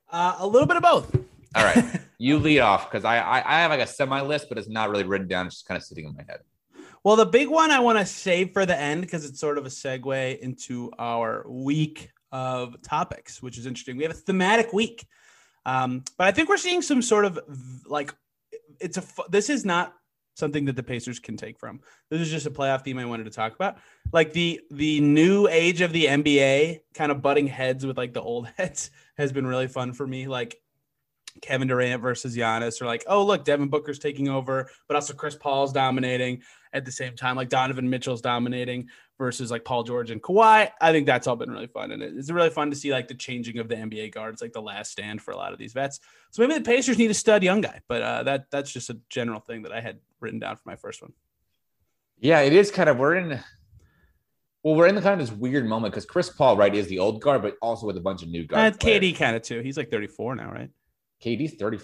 [0.08, 1.16] Uh, a little bit of both.
[1.56, 4.56] All right, you lead off because I, I I have like a semi list, but
[4.56, 5.46] it's not really written down.
[5.46, 6.40] It's just kind of sitting in my head.
[7.02, 9.66] Well, the big one I want to save for the end because it's sort of
[9.66, 13.96] a segue into our week of topics, which is interesting.
[13.96, 15.04] We have a thematic week,
[15.66, 17.40] um, but I think we're seeing some sort of
[17.84, 18.14] like
[18.78, 19.02] it's a.
[19.28, 19.92] This is not
[20.40, 21.80] something that the Pacers can take from.
[22.08, 23.78] This is just a playoff theme I wanted to talk about.
[24.12, 28.22] Like the the new age of the NBA, kind of butting heads with like the
[28.22, 30.26] old heads, has been really fun for me.
[30.26, 30.60] Like
[31.42, 35.36] Kevin Durant versus Giannis, or like, oh look, Devin Booker's taking over, but also Chris
[35.36, 40.22] Paul's dominating at the same time, like Donovan Mitchell's dominating versus like Paul George and
[40.22, 40.70] Kawhi.
[40.80, 43.14] I think that's all been really fun, and it's really fun to see like the
[43.14, 46.00] changing of the NBA guards, like the last stand for a lot of these vets.
[46.30, 48.98] So maybe the Pacers need a stud young guy, but uh, that that's just a
[49.08, 51.12] general thing that I had written down for my first one.
[52.18, 53.40] Yeah, it is kind of we're in.
[54.62, 56.98] Well, we're in the kind of this weird moment because Chris Paul, right, is the
[56.98, 58.76] old guard, but also with a bunch of new Uh, guards.
[58.78, 59.60] KD kind of too.
[59.60, 60.68] He's like 34 now, right?
[61.24, 61.78] KD's 30.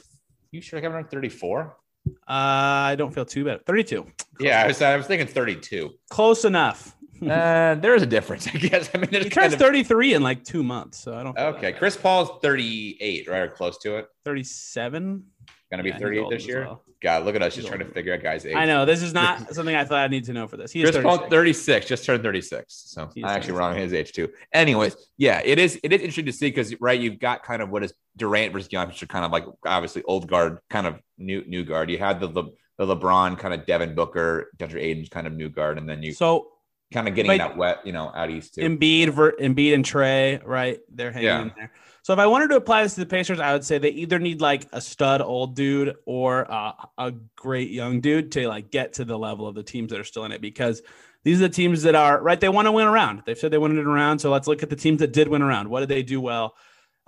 [0.51, 1.75] You sure Kevin around 34?
[2.07, 3.65] Uh, I don't feel too bad.
[3.65, 4.07] 32.
[4.41, 5.91] Yeah, I was, I was thinking 32.
[6.11, 6.95] Close enough.
[7.23, 8.91] uh, there is a difference, I guess.
[8.95, 11.37] I mean, there's He turns of 33 in like two months, so I don't.
[11.39, 11.73] okay.
[11.73, 14.07] Chris Paul's 38, right, or close to it.
[14.27, 15.25] 37.
[15.71, 16.61] Gonna be Yeah, he's 38 this year.
[16.65, 16.83] well.
[17.03, 18.55] God, look at us He's just trying to figure out guys' age.
[18.55, 20.73] I know this is not something I thought I need to know for this.
[20.73, 21.31] He is Chris Paul 36.
[21.67, 22.65] 36, just turned 36.
[22.73, 23.51] So I'm actually 36.
[23.59, 24.29] wrong on his age too.
[24.53, 27.69] Anyways, yeah, it is it is interesting to see because right, you've got kind of
[27.71, 31.45] what is Durant versus Giannis, are kind of like obviously old guard, kind of new
[31.47, 31.91] new guard.
[31.91, 32.49] You had the Le,
[32.79, 36.13] the LeBron kind of Devin Booker, DeAndre Ayton's kind of new guard, and then you
[36.13, 36.49] So
[36.95, 38.61] kind of getting like- that wet, you know, out east too.
[38.63, 40.79] Embiid, ver- Embiid and Trey, right?
[40.91, 41.43] They're hanging Yeah.
[41.43, 41.73] in there.
[42.07, 44.21] So if I wanted to apply this to the Pacers, I would say they either
[44.21, 48.93] need like a stud old dude or uh, a great young dude to like get
[48.93, 50.83] to the level of the teams that are still in it because
[51.25, 52.39] these are the teams that are right.
[52.39, 53.23] They want to win around.
[53.27, 54.21] They've said they wanted it around.
[54.21, 55.69] So let's look at the teams that did win around.
[55.69, 56.55] What did they do well?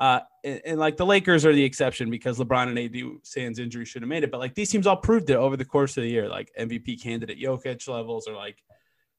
[0.01, 3.85] Uh, and, and, like the Lakers are the exception because LeBron and AD Sands injury
[3.85, 4.33] should have made it.
[4.33, 7.01] But like these teams all proved it over the course of the year, like MVP
[7.01, 8.57] candidate Jokic levels or like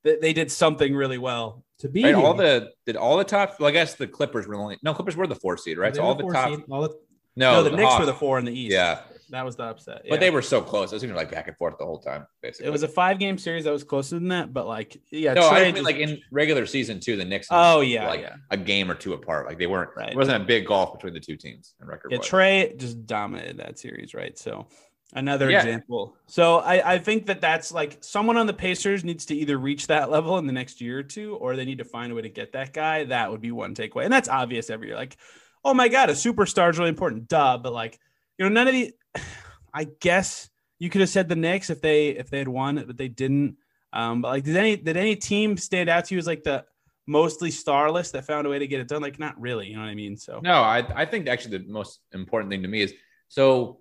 [0.03, 3.59] they, they did something really well to be Right, all the did all the top.
[3.59, 5.95] Well, I guess the Clippers were only no Clippers were the four seed, right?
[5.95, 6.49] So all the four top.
[6.49, 6.95] seed, all the-
[7.35, 7.99] No, no, the, Knicks Hawks.
[8.01, 8.73] were the four in the East.
[8.73, 8.99] Yeah.
[9.29, 10.01] that was the upset.
[10.09, 10.91] but they were so close.
[10.91, 12.25] It was even like back and forth the whole time.
[12.41, 15.33] Basically, It was a five game series that was closer than that, but like yeah,
[15.35, 15.47] no.
[15.47, 17.15] I Trey mean, just- like in regular season too.
[17.15, 17.47] The Knicks.
[17.51, 19.45] oh yeah, like yeah, a game or two apart.
[19.45, 19.91] Like they weren't.
[19.95, 20.09] Right.
[20.11, 22.11] It wasn't a big golf between the two teams in record.
[22.11, 22.17] yeah.
[22.17, 22.27] wise.
[22.27, 24.37] Trey just dominated that series, right?
[24.37, 24.67] So
[25.13, 25.57] another Yeah.
[25.59, 26.15] example.
[26.27, 29.87] So I, I think that that's like someone on the Pacers needs to either reach
[29.87, 32.21] that level in the next year or two, or they need to find a way
[32.21, 33.05] to get that guy.
[33.05, 34.95] That would be one takeaway, and that's obvious every year.
[34.95, 35.17] Like,
[35.65, 37.57] oh my god, a superstar is really important, duh.
[37.57, 37.99] But like,
[38.37, 38.93] you know, none of the.
[39.73, 42.97] I guess you could have said the Knicks if they if they had won, but
[42.97, 43.57] they didn't.
[43.93, 46.65] Um, but like, did any did any team stand out to you as like the
[47.05, 49.01] mostly starless that found a way to get it done?
[49.01, 49.67] Like, not really.
[49.67, 50.17] You know what I mean?
[50.17, 52.93] So No, I I think actually the most important thing to me is
[53.27, 53.79] so.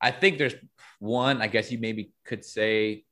[0.00, 0.54] I think there's
[0.98, 1.42] one.
[1.42, 3.04] I guess you maybe could say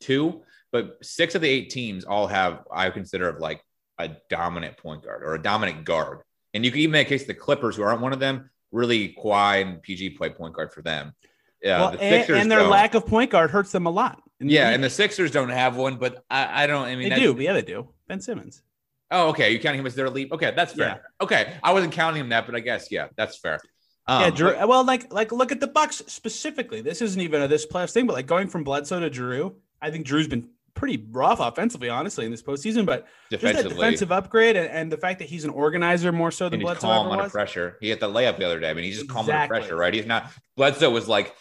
[0.00, 3.62] two, but six of the eight teams all have I consider of like
[3.98, 6.20] a dominant point guard or a dominant guard,
[6.54, 9.14] and you can even make a case the Clippers, who aren't one of them, really
[9.18, 11.12] Kawhi and PG play point guard for them.
[11.62, 14.22] Yeah, well, the and, Sixers and their lack of point guard hurts them a lot.
[14.40, 14.74] Yeah, league.
[14.76, 16.84] and the Sixers don't have one, but I, I don't.
[16.84, 17.36] I mean, they do.
[17.38, 17.88] Yeah, they do.
[18.06, 18.62] Ben Simmons.
[19.10, 19.52] Oh, okay.
[19.52, 20.32] You counting him as their lead?
[20.32, 20.86] Okay, that's fair.
[20.86, 21.24] Yeah.
[21.24, 23.58] Okay, I wasn't counting him that, but I guess yeah, that's fair.
[24.08, 26.80] Um, yeah, Jrue, well, like like look at the Bucks specifically.
[26.80, 29.90] This isn't even a this playoffs thing, but like going from Bledsoe to Jrue, I
[29.90, 32.86] think Jrue's been pretty rough offensively, honestly, in this postseason.
[32.86, 36.48] But just that defensive upgrade and, and the fact that he's an organizer more so
[36.48, 37.32] than Bledsoe calm ever under was.
[37.32, 37.76] pressure.
[37.80, 38.70] He hit the layup the other day.
[38.70, 39.92] I mean, he's just calm under pressure, right?
[39.92, 40.30] He's not.
[40.56, 41.34] Bledsoe was like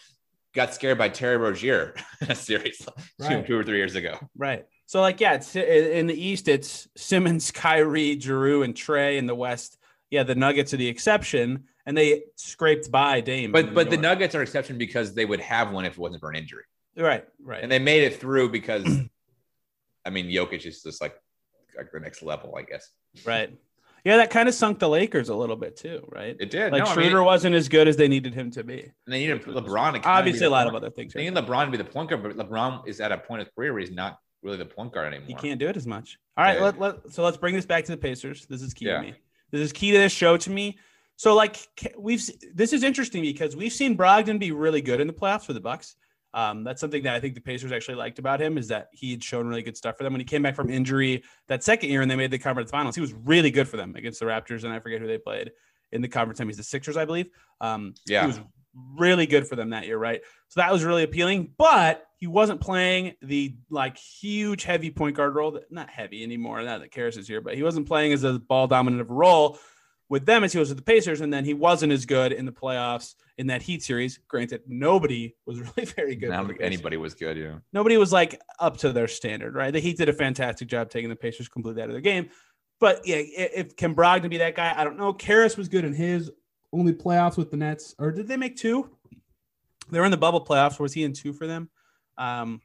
[0.53, 3.45] got scared by Terry Rozier in a series two, Right.
[3.45, 4.17] two or three years ago.
[4.35, 4.65] Right.
[4.87, 9.17] So like yeah, it's in the East it's Simmons, Kyrie, Jrue, and Trey.
[9.17, 9.77] In the West,
[10.09, 13.51] yeah, the Nuggets are the exception, and they scraped by Dame.
[13.51, 16.29] But but the Nuggets are exception because they would have one if it wasn't for
[16.29, 16.63] an injury,
[16.95, 17.63] right, right.
[17.63, 18.85] and they made it through because,
[20.05, 21.15] I mean, Jokic is just like
[21.75, 22.91] like the next level, I guess.
[23.25, 23.57] Right.
[24.03, 26.35] Yeah, that kind of sunk the Lakers a little bit too, right?
[26.39, 26.71] It did.
[26.71, 28.79] Like no, I mean, wasn't as good as they needed him to be.
[28.81, 30.01] and they needed LeBron.
[30.05, 31.13] Obviously, a lot of other things.
[31.13, 31.33] They Right?
[31.33, 33.81] need LeBron to be the guard, but LeBron is at a point of career where
[33.81, 35.27] he's not really the point guard anymore.
[35.27, 36.19] He can't do it as much.
[36.37, 36.63] All right, Yeah.
[36.65, 38.45] let, let, so let's bring this back to the Pacers.
[38.45, 38.97] This is key Yeah.
[38.97, 39.15] to me.
[39.51, 40.77] This is key to this show to me.
[41.17, 41.57] So like
[41.97, 45.53] we've this is interesting because we've seen Brogdon be really good in the playoffs for
[45.53, 45.95] the Bucks.
[46.33, 49.11] Um, that's something that I think the Pacers actually liked about him is that he
[49.11, 51.89] had shown really good stuff for them when he came back from injury that second
[51.89, 52.93] year and they made the conference finals.
[52.93, 55.51] He was really good for them against the Raptors and I forget who they played
[55.91, 56.47] in the conference time.
[56.47, 57.29] He's the Sixers, I believe.
[57.61, 58.21] Um, Yeah.
[58.21, 58.39] he was
[58.99, 60.21] really good for them that year, right?
[60.49, 65.33] So that was really appealing, but he wasn't playing the like huge heavy point guard
[65.33, 65.51] role.
[65.51, 66.61] That, not heavy anymore.
[66.61, 69.13] Not that Caris is here, but he wasn't playing as a ball dominant of a
[69.13, 69.57] role
[70.09, 72.45] with them as he was with the Pacers, and then he wasn't as good in
[72.45, 74.19] the playoffs in that Heat series.
[74.27, 76.29] Granted, nobody was really very good.
[76.29, 76.73] I for don't the think Pacers.
[76.73, 77.37] anybody was good.
[77.37, 77.55] Yeah.
[77.73, 79.71] Nobody was like up to their standard, right?
[79.71, 82.29] The Heat did a fantastic job taking the Pacers completely out of the game.
[82.79, 84.73] But yeah, if can Brogdon be that guy?
[84.75, 85.11] I don't know.
[85.11, 86.31] Caris was good in his
[86.71, 88.89] only playoffs with the Nets, or did they make two?
[89.89, 90.79] They were in the bubble playoffs.
[90.79, 91.69] Was he in two for them?
[92.17, 92.61] Um,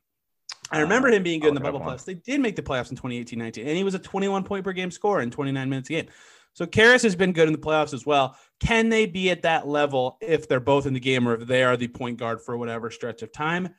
[0.70, 2.04] I remember him being good in the bubble playoffs.
[2.04, 4.72] They did make the playoffs in 2018 19, and he was a 21 point per
[4.72, 6.06] game scorer in 29 minutes a game.
[6.54, 8.36] So Caris has been good in the playoffs as well.
[8.60, 11.62] Can they be at that level if they're both in the game or if they
[11.64, 13.74] are the point guard for whatever stretch of time?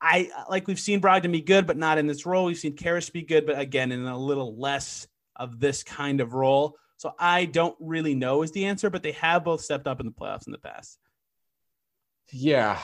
[0.00, 2.44] I like we've seen Brogdon be good, but not in this role.
[2.44, 6.34] We've seen Caris be good, but again, in a little less of this kind of
[6.34, 6.76] role.
[6.96, 10.06] So I don't really know is the answer, but they have both stepped up in
[10.06, 10.98] the playoffs in the past.
[12.32, 12.78] Yeah.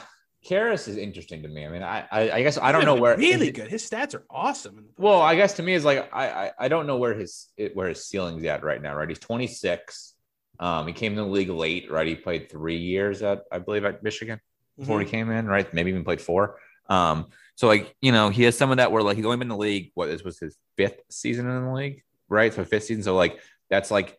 [0.45, 1.65] Caris is interesting to me.
[1.65, 3.69] I mean, I I, I guess I don't know where really good.
[3.69, 4.87] His stats are awesome.
[4.99, 7.89] Well, I guess to me is like I, I I don't know where his where
[7.89, 8.95] his ceiling's at right now.
[8.95, 10.15] Right, he's 26.
[10.59, 11.91] Um, he came in the league late.
[11.91, 14.41] Right, he played three years at I believe at Michigan
[14.79, 15.07] before mm-hmm.
[15.07, 15.47] he came in.
[15.47, 16.59] Right, maybe even played four.
[16.89, 19.47] Um, so like you know he has some of that where like he's only been
[19.47, 19.93] in the league.
[19.95, 22.53] What this was his fifth season in the league, right?
[22.53, 23.05] So fifth season.
[23.05, 23.39] So like
[23.71, 24.19] that's like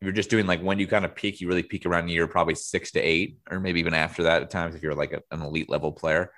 [0.00, 2.54] you're just doing like when you kind of peak, you really peak around year probably
[2.54, 5.42] six to eight, or maybe even after that at times if you're like a, an
[5.42, 6.32] elite level player.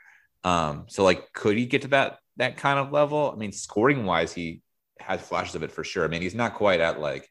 [0.45, 3.31] Um, so like could he get to that that kind of level?
[3.35, 4.63] I mean, scoring wise, he
[4.99, 6.05] has flashes of it for sure.
[6.05, 7.29] I mean, he's not quite at like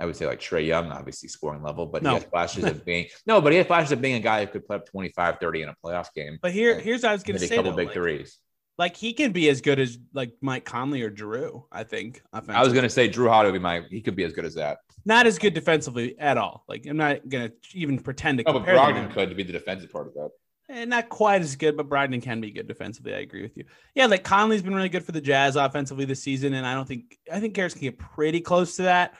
[0.00, 2.10] I would say like Trey Young, obviously scoring level, but no.
[2.10, 4.50] he has flashes of being no, but he has flashes of being a guy who
[4.50, 6.38] could put up 25, 30 in a playoff game.
[6.40, 7.54] But here, here's what I was gonna say.
[7.54, 8.38] A couple though, big like, threes.
[8.78, 11.64] Like he can be as good as like Mike Conley or Jrue.
[11.72, 12.22] I think.
[12.32, 14.54] I was gonna say Jrue Holiday would be my he could be as good as
[14.54, 14.78] that.
[15.06, 16.64] Not as good defensively at all.
[16.68, 18.74] Like I'm not gonna even pretend to no, compare.
[18.74, 20.30] but Brogdon could to be the defensive part of that.
[20.68, 23.14] And eh, not quite as good, but Brogdon can be good defensively.
[23.14, 23.64] I agree with you.
[23.94, 26.88] Yeah, like Conley's been really good for the Jazz offensively this season, and I don't
[26.88, 29.14] think I think Caris can get pretty close to that.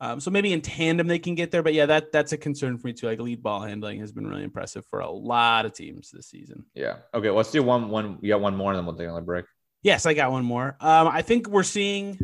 [0.00, 2.76] Um, so maybe in tandem they can get there, but yeah, that that's a concern
[2.76, 3.06] for me too.
[3.06, 6.64] Like lead ball handling has been really impressive for a lot of teams this season.
[6.74, 6.96] Yeah.
[7.14, 7.30] Okay.
[7.30, 7.88] Let's do one.
[7.90, 8.18] One.
[8.20, 9.44] You got one more, and then we'll take another break.
[9.82, 10.76] Yes, I got one more.
[10.80, 12.18] Um, I think we're seeing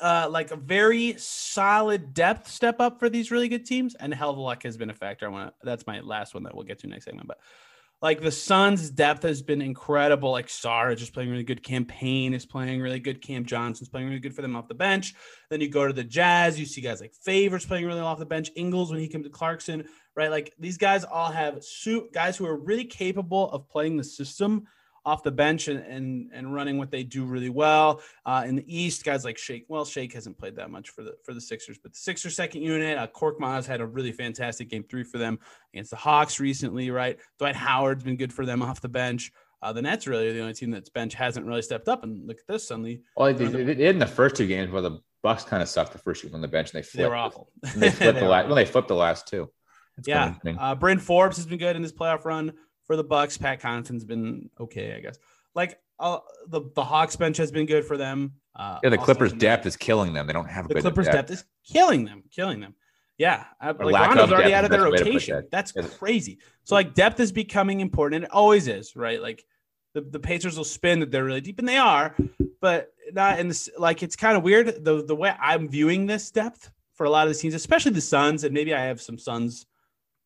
[0.00, 4.30] uh, like a very solid depth step up for these really good teams, and hell
[4.30, 5.26] of luck has been a factor.
[5.26, 5.54] I want to.
[5.64, 7.38] That's my last one that we'll get to next segment, but
[8.02, 10.30] like the Suns' depth has been incredible.
[10.30, 11.62] Like Sarr just playing really good.
[11.62, 13.22] Cam Payne is playing really good.
[13.22, 15.14] Cam Johnson's playing really good for them off the bench.
[15.48, 18.18] Then you go to the Jazz, you see guys like Favors playing really well off
[18.18, 18.50] the bench.
[18.54, 20.30] Ingles when he came to Clarkson, right?
[20.30, 24.66] Like these guys all have suit guys who are really capable of playing the system
[25.06, 28.02] off the bench and and, and running what they do really well.
[28.26, 29.64] Uh, in the East, guys like Shake.
[29.68, 32.62] Well, Shake hasn't played that much for the for the Sixers, but the Sixers second
[32.62, 35.38] unit, uh, Korkmaz had a really fantastic game three for them
[35.72, 36.90] against the Hawks recently.
[36.90, 39.32] Right, Dwight Howard's been good for them off the bench.
[39.62, 42.04] Uh, the Nets really are the only team that's bench hasn't really stepped up.
[42.04, 43.02] And look at this suddenly.
[43.16, 45.92] Well, they, they did in the first two games where the Bucks kind of sucked
[45.92, 47.02] the first two on the bench and they flipped.
[47.02, 47.50] They were awful.
[47.74, 48.46] they flipped the last.
[48.46, 49.50] Well, they flipped the last two.
[49.98, 52.52] It's yeah, uh, Bryn Forbes has been good in this playoff run
[52.86, 53.36] for the Bucks.
[53.36, 55.18] Pat Connaughton's been okay, I guess
[55.56, 58.34] like uh, the the Hawks bench has been good for them.
[58.54, 60.26] Uh, yeah, the Clippers depth is killing them.
[60.26, 60.76] They don't have good.
[60.76, 61.16] the Clippers depth.
[61.16, 61.30] depth.
[61.32, 62.74] is killing them, killing them.
[63.18, 65.36] Yeah, uh, like Rondo's already out of their rotation.
[65.36, 65.50] That.
[65.50, 66.38] That's crazy.
[66.64, 68.24] So like depth is becoming important.
[68.24, 69.20] It always is, right?
[69.20, 69.44] Like
[69.94, 72.14] the, the Pacers will spin that they're really deep, and they are,
[72.60, 73.70] but not in this.
[73.78, 77.26] Like it's kind of weird the the way I'm viewing this depth for a lot
[77.26, 79.64] of the teams, especially the Suns, and maybe I have some Suns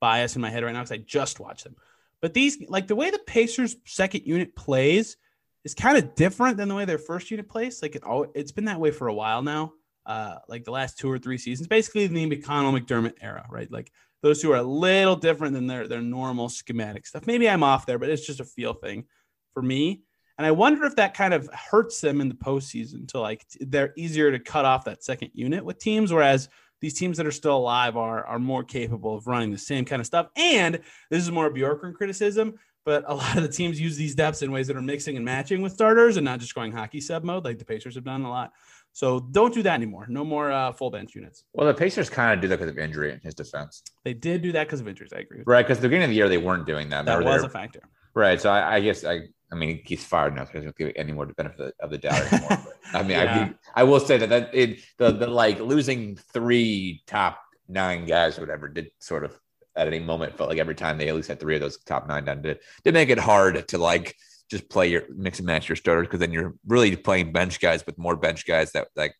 [0.00, 1.76] bias in my head right now because I just watched them.
[2.22, 5.16] But these, like the way the Pacers' second unit plays,
[5.64, 7.82] is kind of different than the way their first unit plays.
[7.82, 8.02] Like it,
[8.34, 9.72] it's been that way for a while now.
[10.06, 13.70] Uh, like the last two or three seasons, basically the McConnell McDermott era, right?
[13.70, 17.26] Like those two are a little different than their their normal schematic stuff.
[17.26, 19.04] Maybe I'm off there, but it's just a feel thing
[19.52, 20.02] for me.
[20.38, 23.92] And I wonder if that kind of hurts them in the postseason to like they're
[23.96, 26.48] easier to cut off that second unit with teams, whereas
[26.80, 30.00] these teams that are still alive are are more capable of running the same kind
[30.00, 30.28] of stuff.
[30.36, 34.42] And this is more Bjorkgren criticism, but a lot of the teams use these depths
[34.42, 37.24] in ways that are mixing and matching with starters and not just going hockey sub
[37.24, 38.52] mode like the Pacers have done a lot.
[38.92, 40.06] So don't do that anymore.
[40.08, 41.44] No more uh, full bench units.
[41.52, 43.82] Well, the Pacers kind of do that because of injury in his defense.
[44.04, 45.12] They did do that because of injuries.
[45.14, 45.42] I agree.
[45.46, 47.04] right, because the beginning of the year they weren't doing that.
[47.04, 47.82] That was a factor.
[48.14, 48.40] Right.
[48.40, 51.12] So I, I guess I I mean, he's fired now, so he doesn't give any
[51.12, 52.58] more the benefit of the doubt anymore.
[52.94, 53.52] I mean, yeah.
[53.74, 58.38] I, I will say that that it, the the like losing three top nine guys,
[58.38, 59.38] or whatever, did sort of
[59.76, 62.08] at any moment felt like every time they at least had three of those top
[62.08, 64.16] nine done did did make it hard to like
[64.50, 67.86] just play your mix and match your starters because then you're really playing bench guys
[67.86, 69.14] with more bench guys that like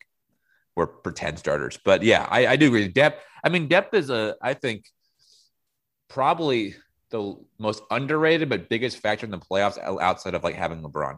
[0.75, 1.79] were pretend starters.
[1.83, 2.87] But yeah, I, I do agree.
[2.87, 3.23] Depth.
[3.43, 4.85] I mean, depth is a I think
[6.09, 6.75] probably
[7.11, 11.17] the most underrated but biggest factor in the playoffs outside of like having LeBron,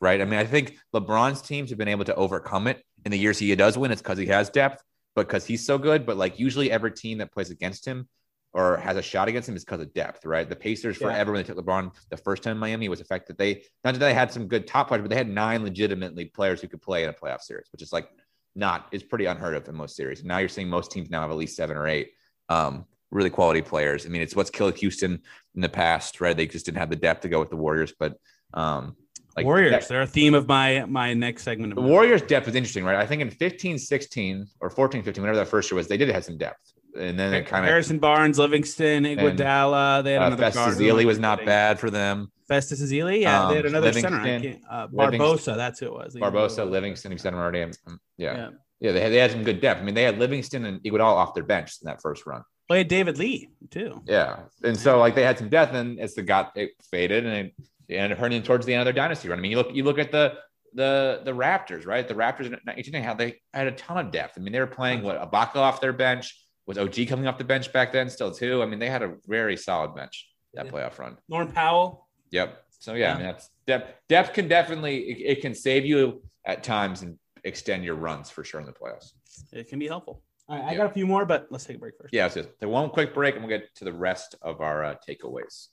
[0.00, 0.20] right?
[0.20, 3.38] I mean, I think LeBron's teams have been able to overcome it in the years
[3.38, 3.92] he does win.
[3.92, 4.82] It's because he has depth,
[5.14, 6.04] because he's so good.
[6.04, 8.08] But like usually every team that plays against him
[8.52, 10.48] or has a shot against him is because of depth, right?
[10.48, 11.08] The Pacers yeah.
[11.08, 13.62] forever when they took LeBron the first time in Miami was the fact that they
[13.84, 16.68] not that they had some good top players, but they had nine legitimately players who
[16.68, 18.08] could play in a playoff series, which is like
[18.54, 20.24] not is pretty unheard of in most series.
[20.24, 22.12] Now you're seeing most teams now have at least seven or eight.
[22.48, 24.06] Um, really quality players.
[24.06, 25.20] I mean, it's what's killed Houston
[25.54, 26.36] in the past, right?
[26.36, 28.16] They just didn't have the depth to go with the Warriors, but
[28.54, 28.94] um,
[29.36, 29.72] Like Warriors.
[29.72, 31.74] that- They're a theme of my my next segment.
[31.74, 32.96] the Of Warriors depth is interesting, right?
[32.96, 36.08] I think in 15, 16 or 14, 15, whatever that first year was, they did
[36.10, 36.72] have some depth.
[36.98, 40.02] And then it kind of Harrison Barnes, Livingston, Iguodala.
[40.04, 40.42] They had uh, another.
[40.50, 42.30] Festus Ezeli was not bad for them.
[42.48, 43.20] Festus Ezeli.
[43.20, 44.16] Yeah, they had Um, another center.
[44.16, 45.56] I Livingston- can't- Uh, Barbosa.
[45.56, 46.14] That's who it was.
[46.14, 47.60] Barbosa, Livingston, you said already.
[47.62, 47.72] Um,
[48.16, 48.34] Yeah.
[48.36, 48.48] Yeah.
[48.80, 48.92] yeah.
[48.92, 49.80] they had, they had some good depth.
[49.82, 52.42] I mean, they had Livingston and Iguodala off their bench in that first run.
[52.68, 54.02] Played David Lee too.
[54.06, 54.40] Yeah.
[54.64, 57.52] And so like they had some depth and as the got it faded and
[57.88, 59.38] it, ended up hurting towards the end of their dynasty run.
[59.38, 60.34] I mean, you look you look at the
[60.74, 62.06] the the Raptors, right?
[62.06, 64.34] The Raptors in 19 how they had a ton of depth.
[64.36, 66.36] I mean, they were playing what Ibaka off their bench.
[66.66, 68.62] Was OG coming off the bench back then still too?
[68.62, 70.72] I mean, they had a very solid bench that Yeah.
[70.72, 71.16] playoff run.
[71.28, 72.08] Norm Powell.
[72.32, 72.64] Yep.
[72.80, 73.14] So yeah, Yeah.
[73.14, 73.94] I mean that's depth.
[74.08, 78.42] Depth can definitely it, it can save you at times and extend your runs for
[78.42, 79.12] sure in the playoffs.
[79.52, 80.22] It can be helpful.
[80.48, 80.76] All right, I Yeah.
[80.78, 82.14] got a few more, but let's take a break first.
[82.14, 84.94] Yeah, so the one quick break, and we'll get to the rest of our uh,
[85.08, 85.68] takeaways.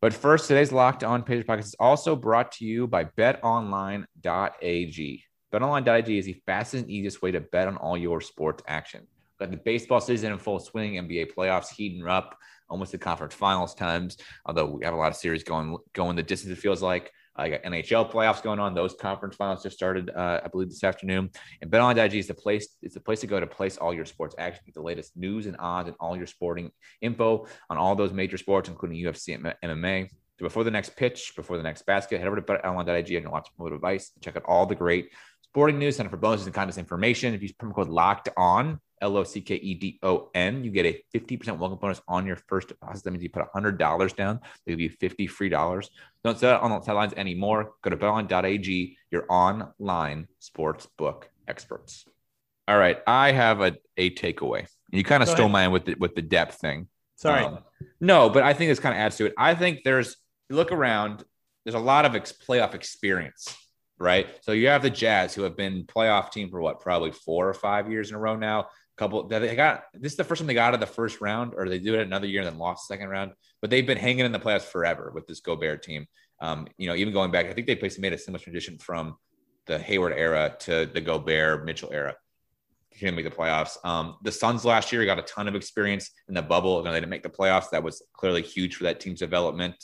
[0.00, 4.04] But first, today's Locked On Pacers podcast is also brought to you by BetOnline.ag.
[5.52, 9.06] BetOnline.ag is the fastest and easiest way to bet on all your sports action.
[9.40, 12.36] Got the baseball season in full swing, NBA playoffs heating up,
[12.68, 14.16] almost the conference finals times.
[14.46, 17.10] Although we have a lot of series going going the distance, it feels like.
[17.36, 18.74] I got NHL playoffs going on.
[18.74, 21.30] Those conference finals just started, uh, I believe, this afternoon.
[21.60, 22.76] And BetOnline.ag is the place.
[22.82, 25.56] It's the place to go to place all your sports action, the latest news and
[25.58, 26.70] odds, and all your sporting
[27.00, 30.08] info on all those major sports, including UFC and MMA.
[30.38, 33.48] So before the next pitch, before the next basket, head over to BetOnline.ag and watch
[33.58, 34.12] mobile device.
[34.20, 35.10] Check out all the great
[35.42, 37.34] sporting news, up for bonuses and contest information.
[37.34, 40.64] If you use promo code Locked On, L O C K E D O N,
[40.64, 43.04] you get a 50% welcome bonus on your first deposit.
[43.04, 45.90] That means you put $100 down, they give you 50 free dollars.
[46.22, 47.72] Don't set on the sidelines anymore.
[47.82, 52.06] Go to betonline.ag, your online sports book experts.
[52.66, 54.66] All right, I have a, a takeaway.
[54.90, 55.52] You kind of Go stole ahead.
[55.52, 56.88] mine with the, with the depth thing.
[57.16, 57.44] Sorry.
[57.44, 57.58] Um,
[58.00, 59.34] no, but I think this kind of adds to it.
[59.36, 60.16] I think there's
[60.48, 61.24] you look around,
[61.64, 63.54] there's a lot of ex- playoff experience,
[63.98, 64.26] right?
[64.42, 67.54] So you have the Jazz who have been playoff team for what, probably four or
[67.54, 68.68] five years in a row now.
[68.96, 71.20] Couple that they got this is the first time they got out of the first
[71.20, 73.32] round, or they do it another year and then lost the second round.
[73.60, 76.06] But they've been hanging in the playoffs forever with this Gobert team.
[76.40, 79.16] Um, you know, even going back, I think they basically made a similar transition from
[79.66, 82.14] the Hayward era to the Gobert Mitchell era
[82.98, 83.76] can make the playoffs.
[83.84, 86.82] Um, the Suns last year got a ton of experience in the bubble.
[86.82, 87.70] Know, they didn't make the playoffs.
[87.70, 89.74] That was clearly huge for that team's development.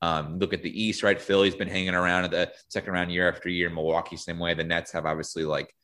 [0.00, 1.20] Um, look at the East, right?
[1.20, 3.70] Philly's been hanging around at the second round year after year.
[3.70, 4.54] Milwaukee, same way.
[4.54, 5.74] The Nets have obviously like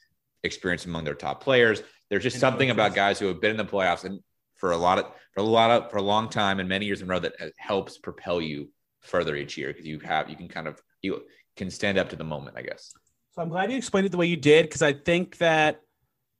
[0.43, 1.83] experience among their top players.
[2.11, 4.21] There's just something about guys who have been in the playoffs and
[4.57, 7.01] for a lot of for a lot of for a long time and many years
[7.01, 10.37] in a row that uh, helps propel you further each year because you have you
[10.37, 11.23] can kind of you
[11.57, 12.93] can stand up to the moment, I guess.
[13.35, 15.81] So I'm glad you explained it the way you did because I think that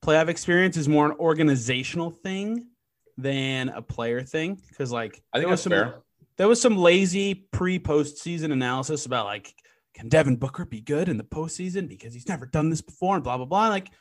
[0.03, 2.67] playoff experience is more an organizational thing
[3.17, 4.61] than a player thing.
[4.69, 6.01] Because like I think there was some fair.
[6.37, 9.53] there was some lazy pre postseason analysis about like
[9.93, 13.23] can Devin Booker be good in the postseason because he's never done this before and
[13.23, 13.69] blah blah blah.
[13.69, 13.91] Like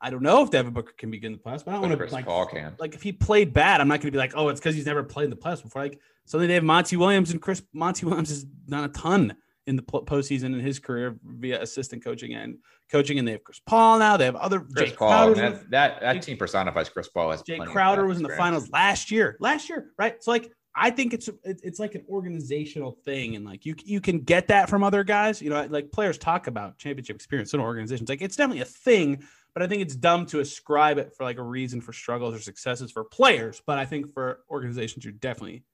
[0.00, 1.82] I don't know if Devin Booker can be good in the playoffs, but I don't
[1.82, 2.74] want Chris to like Paul can.
[2.78, 4.86] like if he played bad, I'm not going to be like, oh, it's because he's
[4.86, 5.82] never played in the playoffs before.
[5.82, 9.36] Like suddenly they have Monty Williams and Chris Monty Williams has done a ton
[9.66, 12.58] in the po- postseason in his career via assistant coaching and
[12.90, 14.16] coaching, and they have Chris Paul now.
[14.16, 15.08] They have other Chris Jae Paul.
[15.08, 15.42] Crowder.
[15.42, 17.32] man, that, that team personifies Chris Paul.
[17.32, 19.36] As Jae Crowder was in the finals last year.
[19.38, 20.22] Last year, right?
[20.22, 24.20] So like, I think it's it's like an organizational thing, and like you you can
[24.20, 25.42] get that from other guys.
[25.42, 28.08] You know, like players talk about championship experience in organizations.
[28.08, 29.22] Like it's definitely a thing,
[29.54, 32.40] but I think it's dumb to ascribe it for like a reason for struggles or
[32.40, 33.62] successes for players.
[33.66, 35.64] But I think for organizations, you're definitely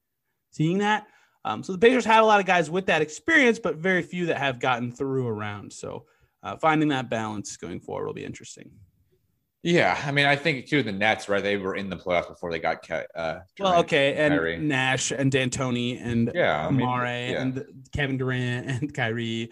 [0.51, 1.07] seeing that.
[1.45, 4.25] Um, so the Pacers have a lot of guys with that experience, but very few
[4.27, 5.71] that have gotten through around.
[5.71, 6.05] So
[6.43, 8.71] uh, finding that balance going forward will be interesting.
[9.63, 11.43] Yeah, I mean, I think too the Nets, right?
[11.43, 13.07] They were in the playoffs before they got cut.
[13.15, 14.67] Uh, Well, okay, and.
[14.67, 17.41] Nash and D'Antoni and Yeah, I mean, Amare yeah.
[17.41, 19.49] and Kevin Durant and Kyrie,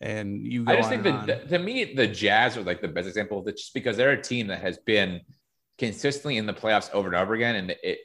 [0.00, 0.64] and you.
[0.64, 3.38] Go I just on think that to me, the Jazz are like the best example
[3.38, 5.20] of this, just because they're a team that has been
[5.78, 7.98] consistently in the playoffs over and over again, and it.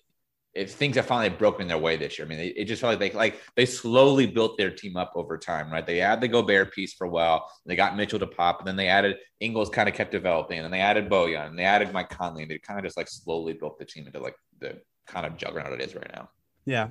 [0.53, 2.25] It, things have finally broken their way this year.
[2.25, 5.13] I mean, it, it just felt like they like they slowly built their team up
[5.15, 5.87] over time, right?
[5.87, 7.49] They had the Gobert piece for a while.
[7.65, 10.65] They got Mitchell to pop, and then they added Ingles, kind of kept developing, and
[10.65, 13.07] then they added Bojan, and they added Mike Conley, and they kind of just like
[13.07, 16.29] slowly built the team into like the kind of juggernaut it is right now.
[16.65, 16.89] yeah,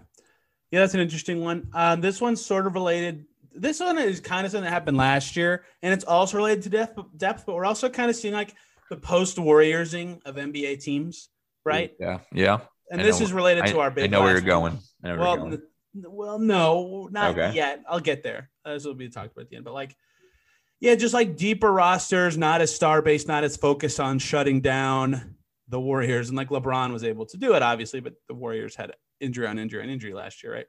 [0.70, 1.68] yeah, that's an interesting one.
[1.74, 3.26] Um, this one's sort of related.
[3.54, 6.68] This one is kind of something that happened last year, and it's also related to
[6.70, 6.98] depth.
[7.16, 8.54] Depth, but we're also kind of seeing like
[8.90, 11.28] the post Warriorsing of NBA teams,
[11.64, 11.92] right?
[11.98, 12.60] Yeah, yeah.
[12.90, 14.04] And I this know- is related I, to our big.
[14.04, 14.78] I know where you're going.
[15.04, 15.62] I know where well, you're going.
[15.96, 17.54] n- well, no, not Okay.
[17.54, 17.82] yet.
[17.88, 18.50] I'll get there.
[18.64, 19.64] Uh, this will be talked about at the end.
[19.64, 19.96] But like,
[20.80, 25.36] yeah, just like deeper rosters, not as star based, not as focused on shutting down
[25.68, 28.00] the Warriors, and like LeBron was able to do it, obviously.
[28.00, 30.66] But the Warriors had injury on injury on injury last year, right?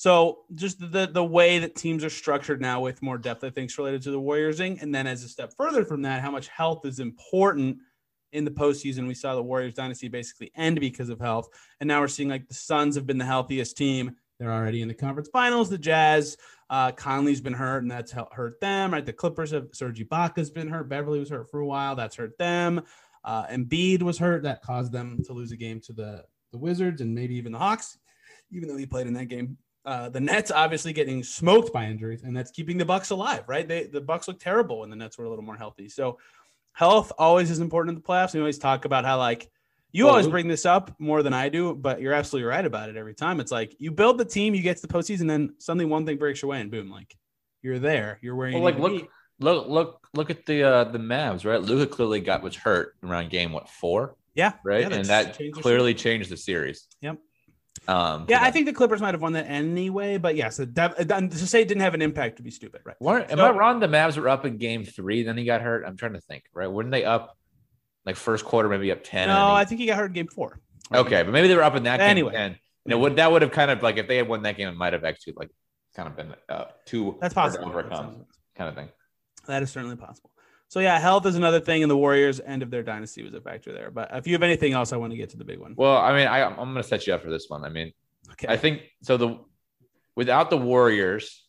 [0.00, 3.70] So just the the way that teams are structured now with more depth, I think,
[3.70, 4.78] is related to the Warriors thing.
[4.80, 7.76] And then as a step further from that, how much health is important
[8.32, 9.06] in the postseason.
[9.06, 12.48] We saw the Warriors dynasty basically end because of health, and now we're seeing like
[12.48, 14.16] the Suns have been the healthiest team.
[14.38, 15.68] They're already in the conference finals.
[15.68, 16.38] The Jazz,
[16.70, 18.94] uh, Conley's been hurt, and that's hurt them.
[18.94, 20.88] Right, the Clippers have Serge Ibaka's been hurt.
[20.88, 21.94] Beverley was hurt for a while.
[21.94, 22.80] That's hurt them.
[23.22, 24.44] Uh, Embiid was hurt.
[24.44, 27.58] That caused them to lose a game to the the Wizards and maybe even the
[27.58, 27.98] Hawks,
[28.50, 29.58] even though he played in that game.
[29.84, 33.44] Uh, the Nets obviously getting smoked by injuries, and that's keeping the Bucks alive.
[33.46, 35.88] Right, they the Bucks look terrible when the Nets were a little more healthy.
[35.88, 36.18] So
[36.72, 38.34] health always is important in the playoffs.
[38.34, 39.50] We always talk about how like
[39.92, 42.88] you well, always bring this up more than I do, but you're absolutely right about
[42.88, 43.40] it every time.
[43.40, 46.16] It's like you build the team, you get to the postseason, then suddenly one thing
[46.16, 47.16] breaks your way, and boom, like
[47.62, 48.18] you're there.
[48.22, 49.08] You're where you well, like look,
[49.40, 51.60] look, look, look at the uh the Mavs, right?
[51.60, 54.16] Luka clearly got was hurt around game what four?
[54.34, 56.86] Yeah, right, yeah, and that clearly changed the series.
[57.00, 57.18] Yep.
[57.90, 61.62] Um, yeah, I think the Clippers might have won that anyway, but yes, to say
[61.62, 62.94] it didn't have an impact would be stupid, right?
[63.00, 63.80] What, am so, I wrong?
[63.80, 65.84] The Mavs were up in Game Three, then he got hurt.
[65.84, 66.70] I'm trying to think, right?
[66.70, 67.36] Weren't they up
[68.06, 69.26] like first quarter, maybe up ten?
[69.26, 69.54] No, he...
[69.54, 70.60] I think he got hurt in Game Four.
[70.94, 72.30] Okay, but maybe they were up in that anyway.
[72.30, 72.40] game.
[72.40, 74.56] Anyway, you know, would that would have kind of like if they had won that
[74.56, 75.50] game, it might have actually like
[75.96, 78.24] kind of been uh, too that's possible overcome
[78.54, 78.88] kind of thing.
[79.48, 80.30] That is certainly possible.
[80.70, 83.40] So yeah, health is another thing, and the Warriors' end of their dynasty was a
[83.40, 83.90] factor there.
[83.90, 85.74] But if you have anything else, I want to get to the big one.
[85.76, 87.64] Well, I mean, I, I'm going to set you up for this one.
[87.64, 87.92] I mean,
[88.30, 88.46] okay.
[88.48, 89.16] I think so.
[89.16, 89.40] The
[90.14, 91.44] without the Warriors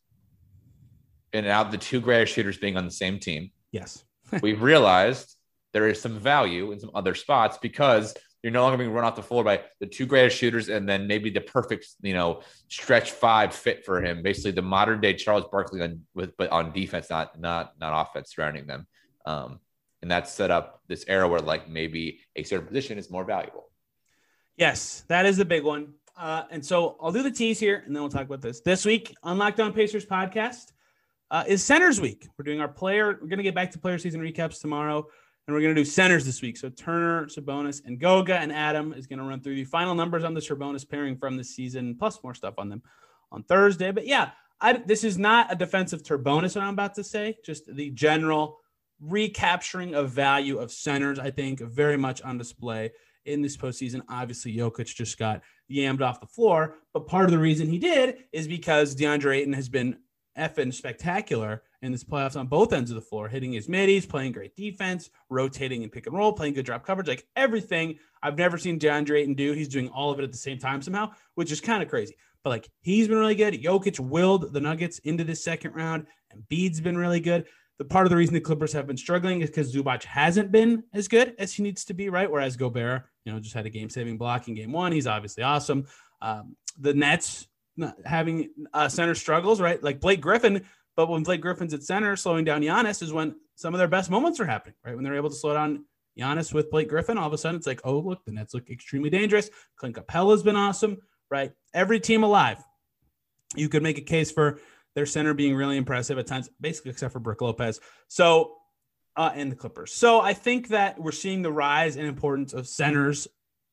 [1.34, 4.04] and out the two greatest shooters being on the same team, yes,
[4.42, 5.36] we've realized
[5.72, 9.16] there is some value in some other spots because you're no longer being run off
[9.16, 13.12] the floor by the two greatest shooters and then maybe the perfect, you know, stretch
[13.12, 14.24] five fit for him.
[14.24, 18.34] Basically, the modern day Charles Barkley on with but on defense, not not not offense
[18.34, 18.88] surrounding them.
[19.26, 19.60] Um,
[20.02, 23.70] and that's set up this era where like maybe a certain position is more valuable.
[24.58, 25.94] Yes, that is the big one.
[26.18, 28.62] Uh, and so I'll do the tease here and then we'll talk about this.
[28.62, 30.72] This week on Locked On Pacers podcast
[31.30, 32.28] uh, is Centers Week.
[32.38, 35.08] We're doing our player, we're going to get back to player season recaps tomorrow,
[35.48, 36.58] and we're going to do centers this week.
[36.58, 40.24] So Turner, Sabonis, and Goga and Adam is going to run through the final numbers
[40.24, 42.82] on the Sabonis pairing from the season, plus more stuff on them
[43.32, 43.92] on Thursday.
[43.92, 47.74] But yeah, I, this is not a defensive Turbonis, what I'm about to say, just
[47.74, 48.60] the general
[49.02, 52.92] recapturing of value of centers, I think, very much on display
[53.26, 54.02] in this postseason.
[54.10, 55.42] Obviously, Jokic just got
[55.72, 59.54] yammed off the floor, but part of the reason he did is because DeAndre Ayton
[59.54, 59.98] has been
[60.38, 64.32] effing spectacular in this playoffs on both ends of the floor, hitting his middies, playing
[64.32, 68.58] great defense, rotating and pick and roll, playing good drop coverage, like everything I've never
[68.58, 69.52] seen DeAndre Ayton do.
[69.54, 72.16] He's doing all of it at the same time somehow, which is kind of crazy.
[72.44, 73.62] But like he's been really good.
[73.62, 77.46] Jokic willed the Nuggets into this second round, and Bede's been really good
[77.82, 80.84] the part of the reason the Clippers have been struggling is because Zubac hasn't been
[80.94, 82.30] as good as he needs to be, right?
[82.30, 84.92] Whereas Gobert, you know, just had a game saving block in game one.
[84.92, 85.88] He's obviously awesome.
[86.22, 87.48] Um, the Nets
[88.06, 89.82] having uh, center struggles, right?
[89.82, 90.64] Like Blake Griffin,
[90.96, 94.12] but when Blake Griffin's at center, slowing down Giannis is when some of their best
[94.12, 94.94] moments are happening, right?
[94.94, 95.84] When they're able to slow down
[96.16, 98.70] Giannis with Blake Griffin, all of a sudden it's like, oh, look, the Nets look
[98.70, 99.50] extremely dangerous.
[99.76, 101.00] Clint Capela's been awesome,
[101.32, 101.52] right?
[101.74, 102.64] Every team alive.
[103.56, 104.60] You could make a case for
[104.96, 107.80] their center being really impressive at times, basically except for Brook Lopez.
[108.08, 108.56] So,
[109.16, 109.94] uh, and the Clippers.
[109.94, 113.28] So I think that we're seeing the rise in importance of centers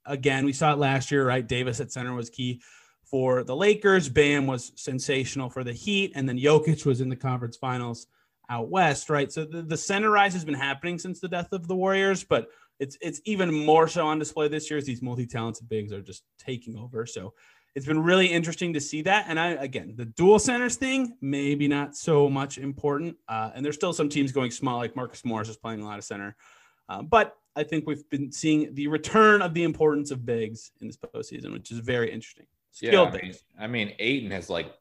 [0.05, 0.45] again.
[0.45, 1.47] We saw it last year, right?
[1.47, 2.61] Davis at center was key
[3.05, 4.09] for the Lakers.
[4.09, 8.07] Bam was sensational for the Heat, and then Jokic was in the conference finals
[8.51, 9.31] out west, right?
[9.31, 12.49] So the, the center rise has been happening since the death of the Warriors, but
[12.81, 16.23] it's it's even more so on display this year as these multi-talented bigs are just
[16.39, 17.07] taking over.
[17.07, 17.35] So
[17.79, 19.27] it's been really interesting to see that.
[19.29, 23.17] And I, again, the dual centers thing, maybe not so much important.
[23.29, 25.97] Uh, and there's still some teams going small, like Marcus Morris is playing a lot
[25.97, 26.35] of center.
[26.89, 30.89] Uh, but I think we've been seeing the return of the importance of bigs in
[30.89, 32.47] this postseason, which is very interesting.
[32.73, 34.75] Skilled yeah, I mean, I mean, Ayton has like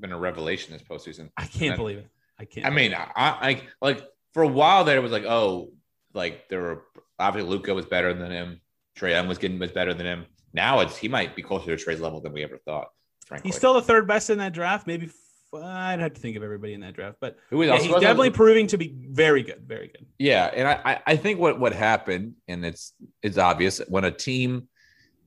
[0.00, 1.28] been a revelation this postseason.
[1.36, 2.08] I can't believe it.
[2.38, 2.66] I can't.
[2.66, 5.70] I mean, I, I like for a while there, it was like, oh,
[6.14, 6.84] like there were
[7.18, 8.62] obviously Luka was better than him.
[8.98, 11.76] Trae Young was getting was better than him now it's he might be closer to
[11.76, 12.88] Trae's level than we ever thought.
[13.26, 14.86] Frankly, he's still the third best in that draft.
[14.86, 15.10] Maybe
[15.54, 18.78] I'd have to think of everybody in that draft, but yeah, he's definitely proving to
[18.78, 20.06] be very good, very good.
[20.18, 22.92] Yeah, and I I think what what happened, and it's
[23.22, 24.68] it's obvious when a team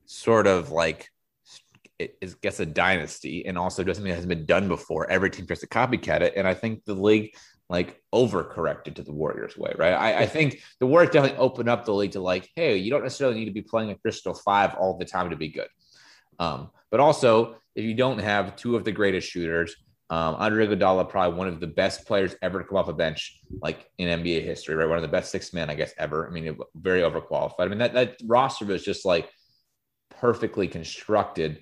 [0.06, 1.08] sort of like
[1.98, 5.10] it, it gets a dynasty and also does something that hasn't been done before.
[5.10, 7.34] Every team tries to copycat it, and I think the league
[7.68, 9.92] like overcorrected to the Warriors way, right?
[9.92, 13.02] I, I, think the Warriors definitely opened up the league to like, hey, you don't
[13.02, 15.68] necessarily need to be playing a crystal five all the time to be good.
[16.38, 19.74] Um, but also, if you don't have two of the greatest shooters,
[20.10, 23.40] um, Andre Iguodala, probably one of the best players ever to come off a bench,
[23.62, 24.86] like in NBA history, right?
[24.86, 26.28] One of the best six men, I guess, ever.
[26.28, 27.54] I mean, very overqualified.
[27.60, 29.30] I mean, that, that roster was just like
[30.20, 31.60] perfectly constructed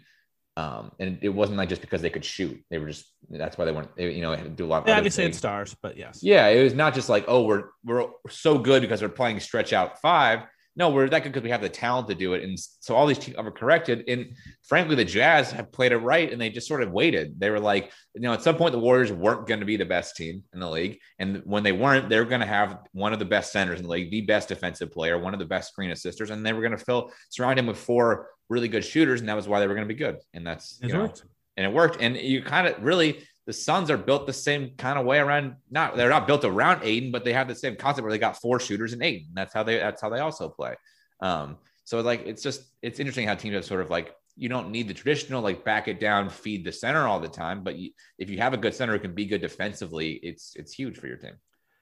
[0.61, 3.65] Um, and it wasn't like just because they could shoot; they were just that's why
[3.65, 3.95] they weren't.
[3.97, 4.83] They, you know, had to do a lot.
[4.83, 6.21] Of Yeah, obviously it's stars, but yes.
[6.23, 9.73] Yeah, it was not just like, oh, we're we're so good because we're playing stretch
[9.73, 10.41] out five.
[10.77, 12.45] No, we're that good because we have the talent to do it.
[12.45, 14.05] And so all these teams are corrected.
[14.09, 17.39] And frankly, the Jazz have played it right and they just sort of waited.
[17.41, 19.85] They were like, you know, at some point the Warriors weren't going to be the
[19.85, 20.99] best team in the league.
[21.19, 23.85] And when they weren't, they were going to have one of the best centers in
[23.87, 26.63] the league, the best defensive player, one of the best screen assisters, and they were
[26.63, 29.67] going to fill surround him with four really good shooters, and that was why they
[29.67, 30.19] were going to be good.
[30.35, 31.25] And that's It you know, worked.
[31.57, 31.99] and it worked.
[32.01, 35.57] And you kind of really the Suns are built the same kind of way around.
[35.73, 38.41] Not they're not built around Ayton, but they have the same concept where they got
[38.41, 39.31] four shooters and Ayton.
[39.35, 40.77] That's how they that's how they also play.
[41.21, 44.71] Um, so like it's just it's interesting how teams have sort of like you don't
[44.71, 47.91] need the traditional like back it down, feed the center all the time, but you,
[48.21, 51.09] if you have a good center who can be good defensively, it's it's huge for
[51.09, 51.35] your team.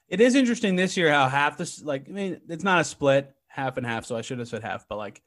[0.08, 3.30] It is interesting this year how half this like I mean it's not a split
[3.48, 5.20] half and half, so I should have said half, but like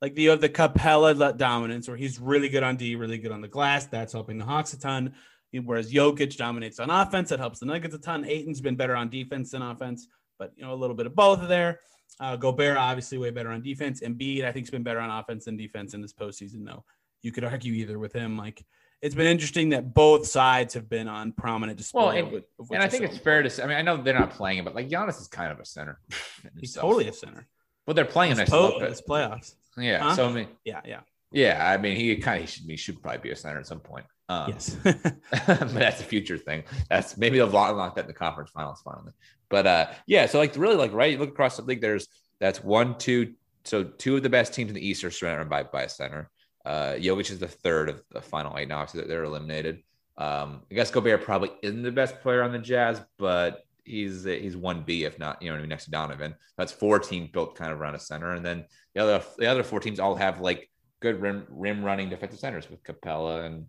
[0.00, 3.40] like you have the Capela dominance where he's really good on D, really good on
[3.40, 3.86] the glass.
[3.86, 5.14] That's helping the Hawks a ton.
[5.52, 8.24] Whereas Jokic dominates on offense, that helps the Nuggets a ton.
[8.24, 10.06] Ayton's been better on defense than offense,
[10.38, 11.80] but you know a little bit of both there.
[12.18, 14.00] Uh, Gobert obviously way better on defense.
[14.00, 16.64] Embiid I think has been better on offense than defense in this postseason.
[16.66, 16.84] Though
[17.22, 18.36] you could argue either with him.
[18.36, 18.64] Like
[19.02, 22.02] it's been interesting that both sides have been on prominent display.
[22.04, 23.62] Well, and- of which And I think so it's fair to say.
[23.62, 25.64] I mean, I know they're not playing him, but like Giannis is kind of a
[25.64, 25.98] center.
[26.60, 27.46] He's totally a center.
[27.86, 28.90] But they're playing him po- a little bit.
[28.90, 29.54] it's playoffs.
[29.78, 30.02] Yeah.
[30.02, 30.14] Huh?
[30.16, 31.00] So I mean, Yeah, yeah.
[31.32, 31.70] yeah.
[31.70, 34.04] I mean, he kind of should be should probably be a center at some point.
[34.30, 34.76] Um, yes.
[34.84, 34.94] but
[35.32, 36.62] that's a future thing.
[36.88, 39.12] That's maybe they'll unlock that in the conference finals finally.
[39.48, 41.80] But uh, yeah, so like really like right, you look across the league.
[41.80, 42.06] There's
[42.38, 45.64] that's one, two, so two of the best teams in the East are surrounded by
[45.64, 46.30] by a center.
[46.64, 48.68] Uh, Jokic is the third of the final eight.
[48.68, 49.82] Now, obviously, they're eliminated.
[50.16, 54.56] Um, I guess Gobert probably isn't the best player on the Jazz, but he's he's
[54.56, 56.36] one B if not, you know, next to Donovan.
[56.56, 58.64] That's four teams built kind of around a center, and then
[58.94, 60.70] the other the other four teams all have like
[61.00, 63.66] good rim rim running defensive centers with Capela and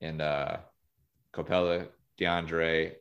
[0.00, 0.56] and uh
[1.32, 1.86] Capela,
[2.20, 2.92] DeAndre.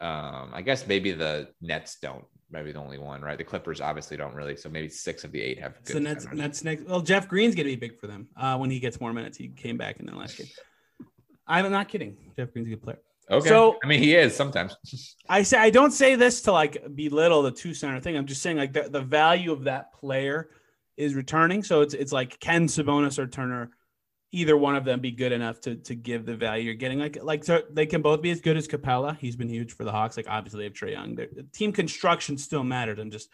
[0.00, 2.24] Um, I guess maybe the Nets don't.
[2.50, 3.38] Maybe the only one, right?
[3.38, 4.56] The Clippers obviously don't really.
[4.56, 5.94] So maybe six of the eight have good.
[5.94, 6.26] so Nets.
[6.32, 6.84] Nets next.
[6.84, 9.38] Well, Jeff Green's gonna be big for them uh, when he gets more minutes.
[9.38, 10.48] He came back in the last game.
[11.46, 12.16] I'm not kidding.
[12.36, 12.98] Jeff Green's a good player.
[13.30, 13.48] Okay.
[13.48, 14.76] So- I mean, he is sometimes.
[15.28, 18.16] I say I don't say this to like belittle the two center thing.
[18.16, 20.50] I'm just saying like the, the value of that player
[20.96, 21.62] is returning.
[21.62, 23.70] So it's it's like can Sabonis or Turner,
[24.34, 26.98] either one of them be good enough to to give the value you're getting?
[26.98, 29.16] Like like so they can both be as good as Capela.
[29.18, 30.16] He's been huge for the Hawks.
[30.16, 31.14] Like obviously they have Trae Young.
[31.14, 32.98] Their team construction still mattered.
[32.98, 33.30] And just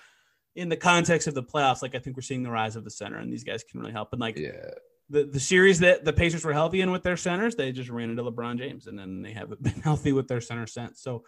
[0.54, 2.90] in the context of the playoffs, like I think we're seeing the rise of the
[2.90, 4.12] center, and these guys can really help.
[4.12, 4.70] And like yeah.
[5.08, 8.10] the, the series that the Pacers were healthy in with their centers, they just ran
[8.10, 11.00] into LeBron James, and then they haven't been healthy with their center since.
[11.00, 11.24] So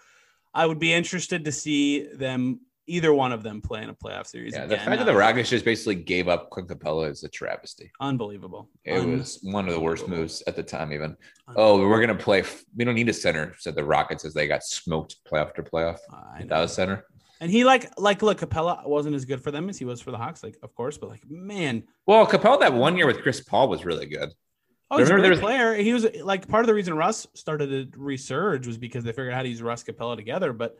[0.53, 4.27] I would be interested to see them either one of them play in a playoff
[4.27, 4.53] series.
[4.55, 4.67] Yeah.
[4.67, 4.87] The again.
[4.87, 7.91] fact that the Rockets just basically gave up Clint Capela is a travesty.
[8.01, 8.69] unbelievable.
[8.85, 11.17] It Un- was one of the worst moves at the time, even.
[11.57, 12.43] Oh, we're gonna play.
[12.77, 15.99] We don't need a center, said the Rockets as they got smoked playoff after playoff.
[16.41, 17.05] Without a center.
[17.41, 20.11] And he like like look, Capela wasn't as good for them as he was for
[20.13, 23.41] the Hawks, like of course, but like man, Well, Capela that one year with Chris
[23.41, 24.33] Paul was really good.
[24.93, 25.75] oh, he's a Remember great there player.
[25.83, 29.33] He was like part of the reason Russ started to resurge was because they figured
[29.33, 30.77] out how to use Russ Capela together, but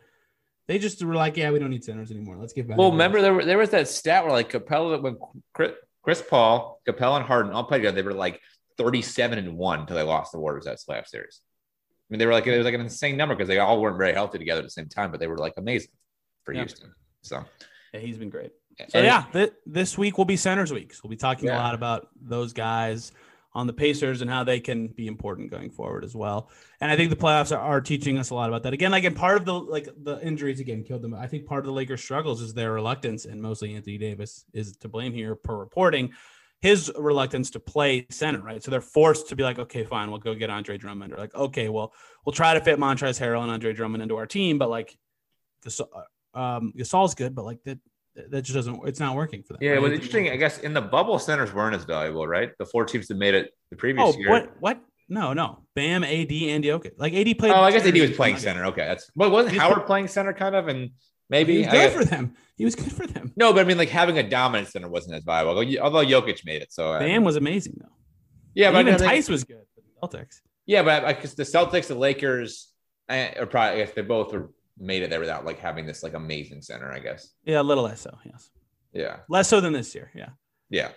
[0.67, 2.37] they just were like, yeah, we don't need centers anymore.
[2.37, 2.77] Let's get back.
[2.77, 5.17] Well, remember there were, there was that stat where like Capela when
[5.53, 8.39] Chris, Chris Paul, Capela, and Harden all played together, they were like
[8.77, 11.41] thirty-seven and one until they lost the Warriors that playoff series.
[12.09, 13.97] I mean, they were like it was like an insane number because they all weren't
[13.97, 15.91] very healthy together at the same time, but they were like amazing
[16.43, 16.61] for Yeah.
[16.61, 16.93] Houston.
[17.21, 17.43] So
[17.93, 18.51] Yeah, he's been great.
[18.89, 21.03] So and- yeah, th- this week will be centers weeks.
[21.03, 23.11] We'll be talking a lot about those guys
[23.55, 26.49] on the Pacers and how they can be important going forward as well.
[26.81, 28.73] And I think the playoffs are, are teaching us a lot about that.
[28.73, 31.13] Again, like and part of the like the injuries again killed them.
[31.13, 34.75] I think part of the Lakers' struggles is their reluctance, and mostly Anthony Davis is
[34.77, 36.11] to blame here per reporting.
[36.61, 38.63] His reluctance to play center, right?
[38.63, 41.35] So they're forced to be like, okay, fine, we'll go get Andre Drummond, or like,
[41.35, 41.91] okay, well,
[42.25, 44.97] we'll try to fit Montrezl Harrell and Andre Drummond into our team, but like,
[45.65, 45.87] Gasol,
[46.33, 47.79] um, Gasol's good, but like that
[48.15, 49.59] that just doesn't it's not working for them.
[49.61, 49.77] Yeah, right?
[49.77, 50.29] it was interesting.
[50.29, 52.51] I guess in the bubble, centers weren't as valuable, right?
[52.59, 54.29] The four teams that made it the previous Oh, year.
[54.29, 54.81] what what?
[55.09, 55.63] No, no.
[55.75, 56.91] Bam, AD, and Jokic.
[56.97, 57.51] Like AD played.
[57.51, 58.65] Oh, I guess AD was playing center.
[58.65, 59.09] Okay, that's.
[59.15, 60.67] But wasn't Howard put- playing center kind of?
[60.69, 60.91] And He
[61.29, 62.33] maybe was good guess- for them.
[62.55, 63.31] He was good for them.
[63.35, 65.59] no, but I mean, like having a dominant center wasn't as valuable.
[65.81, 67.87] Although Jokic made it, so I- Bam was amazing though.
[68.53, 70.39] yeah, And but even I think- Theis was good for the Celtics.
[70.65, 72.69] Yeah, but I guess the Celtics, the Lakers,
[73.09, 76.03] eh, or probably I guess they both were made it there without like having this
[76.03, 76.91] like amazing center.
[76.91, 77.29] I guess.
[77.45, 78.17] Yeah, a little less so.
[78.25, 78.49] Yes,
[78.93, 80.11] Yeah, less so than this year.
[80.15, 80.29] Yeah.
[80.69, 80.89] yeah.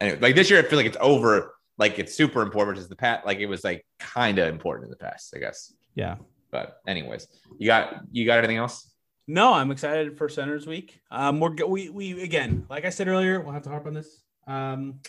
[0.00, 1.54] Anyway, like this year, I feel like it's over.
[1.78, 4.90] Like it's super important because the past, like it was like kind of important in
[4.90, 5.72] the past, I guess.
[5.94, 6.16] Yeah.
[6.50, 7.26] But anyways,
[7.58, 8.90] you got you got anything else?
[9.26, 11.00] No, I'm excited for Centers Week.
[11.10, 14.22] Um, we're we we again, like I said earlier, we'll have to harp on this.
[14.46, 15.00] Um,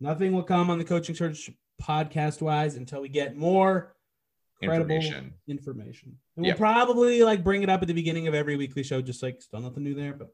[0.00, 1.50] nothing will come on the coaching search
[1.82, 3.95] podcast wise until we get more
[4.62, 5.34] Information.
[5.48, 6.16] information.
[6.36, 6.58] And we'll Yep.
[6.58, 9.60] probably like bring it up at the beginning of every weekly show, just like still
[9.60, 10.14] nothing new there.
[10.14, 10.28] But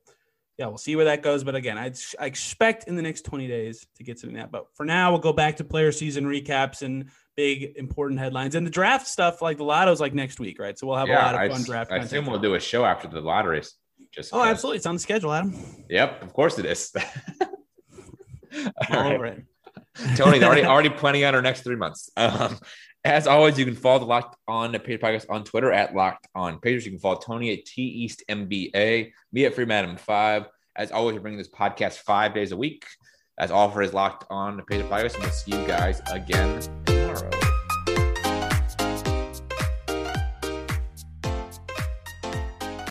[0.59, 1.43] yeah, we'll see where that goes.
[1.45, 4.53] But again, I'd, I expect in the next 20 days to get something that.
[4.53, 8.65] But for now, we'll go back to player season recaps and big important headlines and
[8.67, 9.43] the draft stuff.
[9.43, 10.79] Like the lotto's like next week, right?
[10.79, 11.91] So we'll have a lot of I, fun draft.
[11.91, 12.13] I content.
[12.13, 13.75] assume we'll do a show after the lotteries.
[14.13, 14.49] Just Oh, 'cause.
[14.49, 14.77] absolutely.
[14.77, 15.55] It's on the schedule, Adam.
[15.89, 16.93] Yep, of course it is.
[17.41, 17.47] All
[18.91, 19.15] All right.
[19.15, 19.45] over it.
[20.21, 22.11] Already already planning out our next three months.
[22.17, 22.59] Um,
[23.05, 26.59] as always, you can follow the Locked On Pacers Podcast on Twitter at Locked On
[26.61, 26.85] Pacers.
[26.85, 30.47] You can follow Tony at T East MBA, me at Free Madam Five.
[30.77, 32.87] As always, we're bringing this podcast five days a week.
[33.37, 36.82] That's all for his Locked On Pacers Podcast, and we'll see you guys again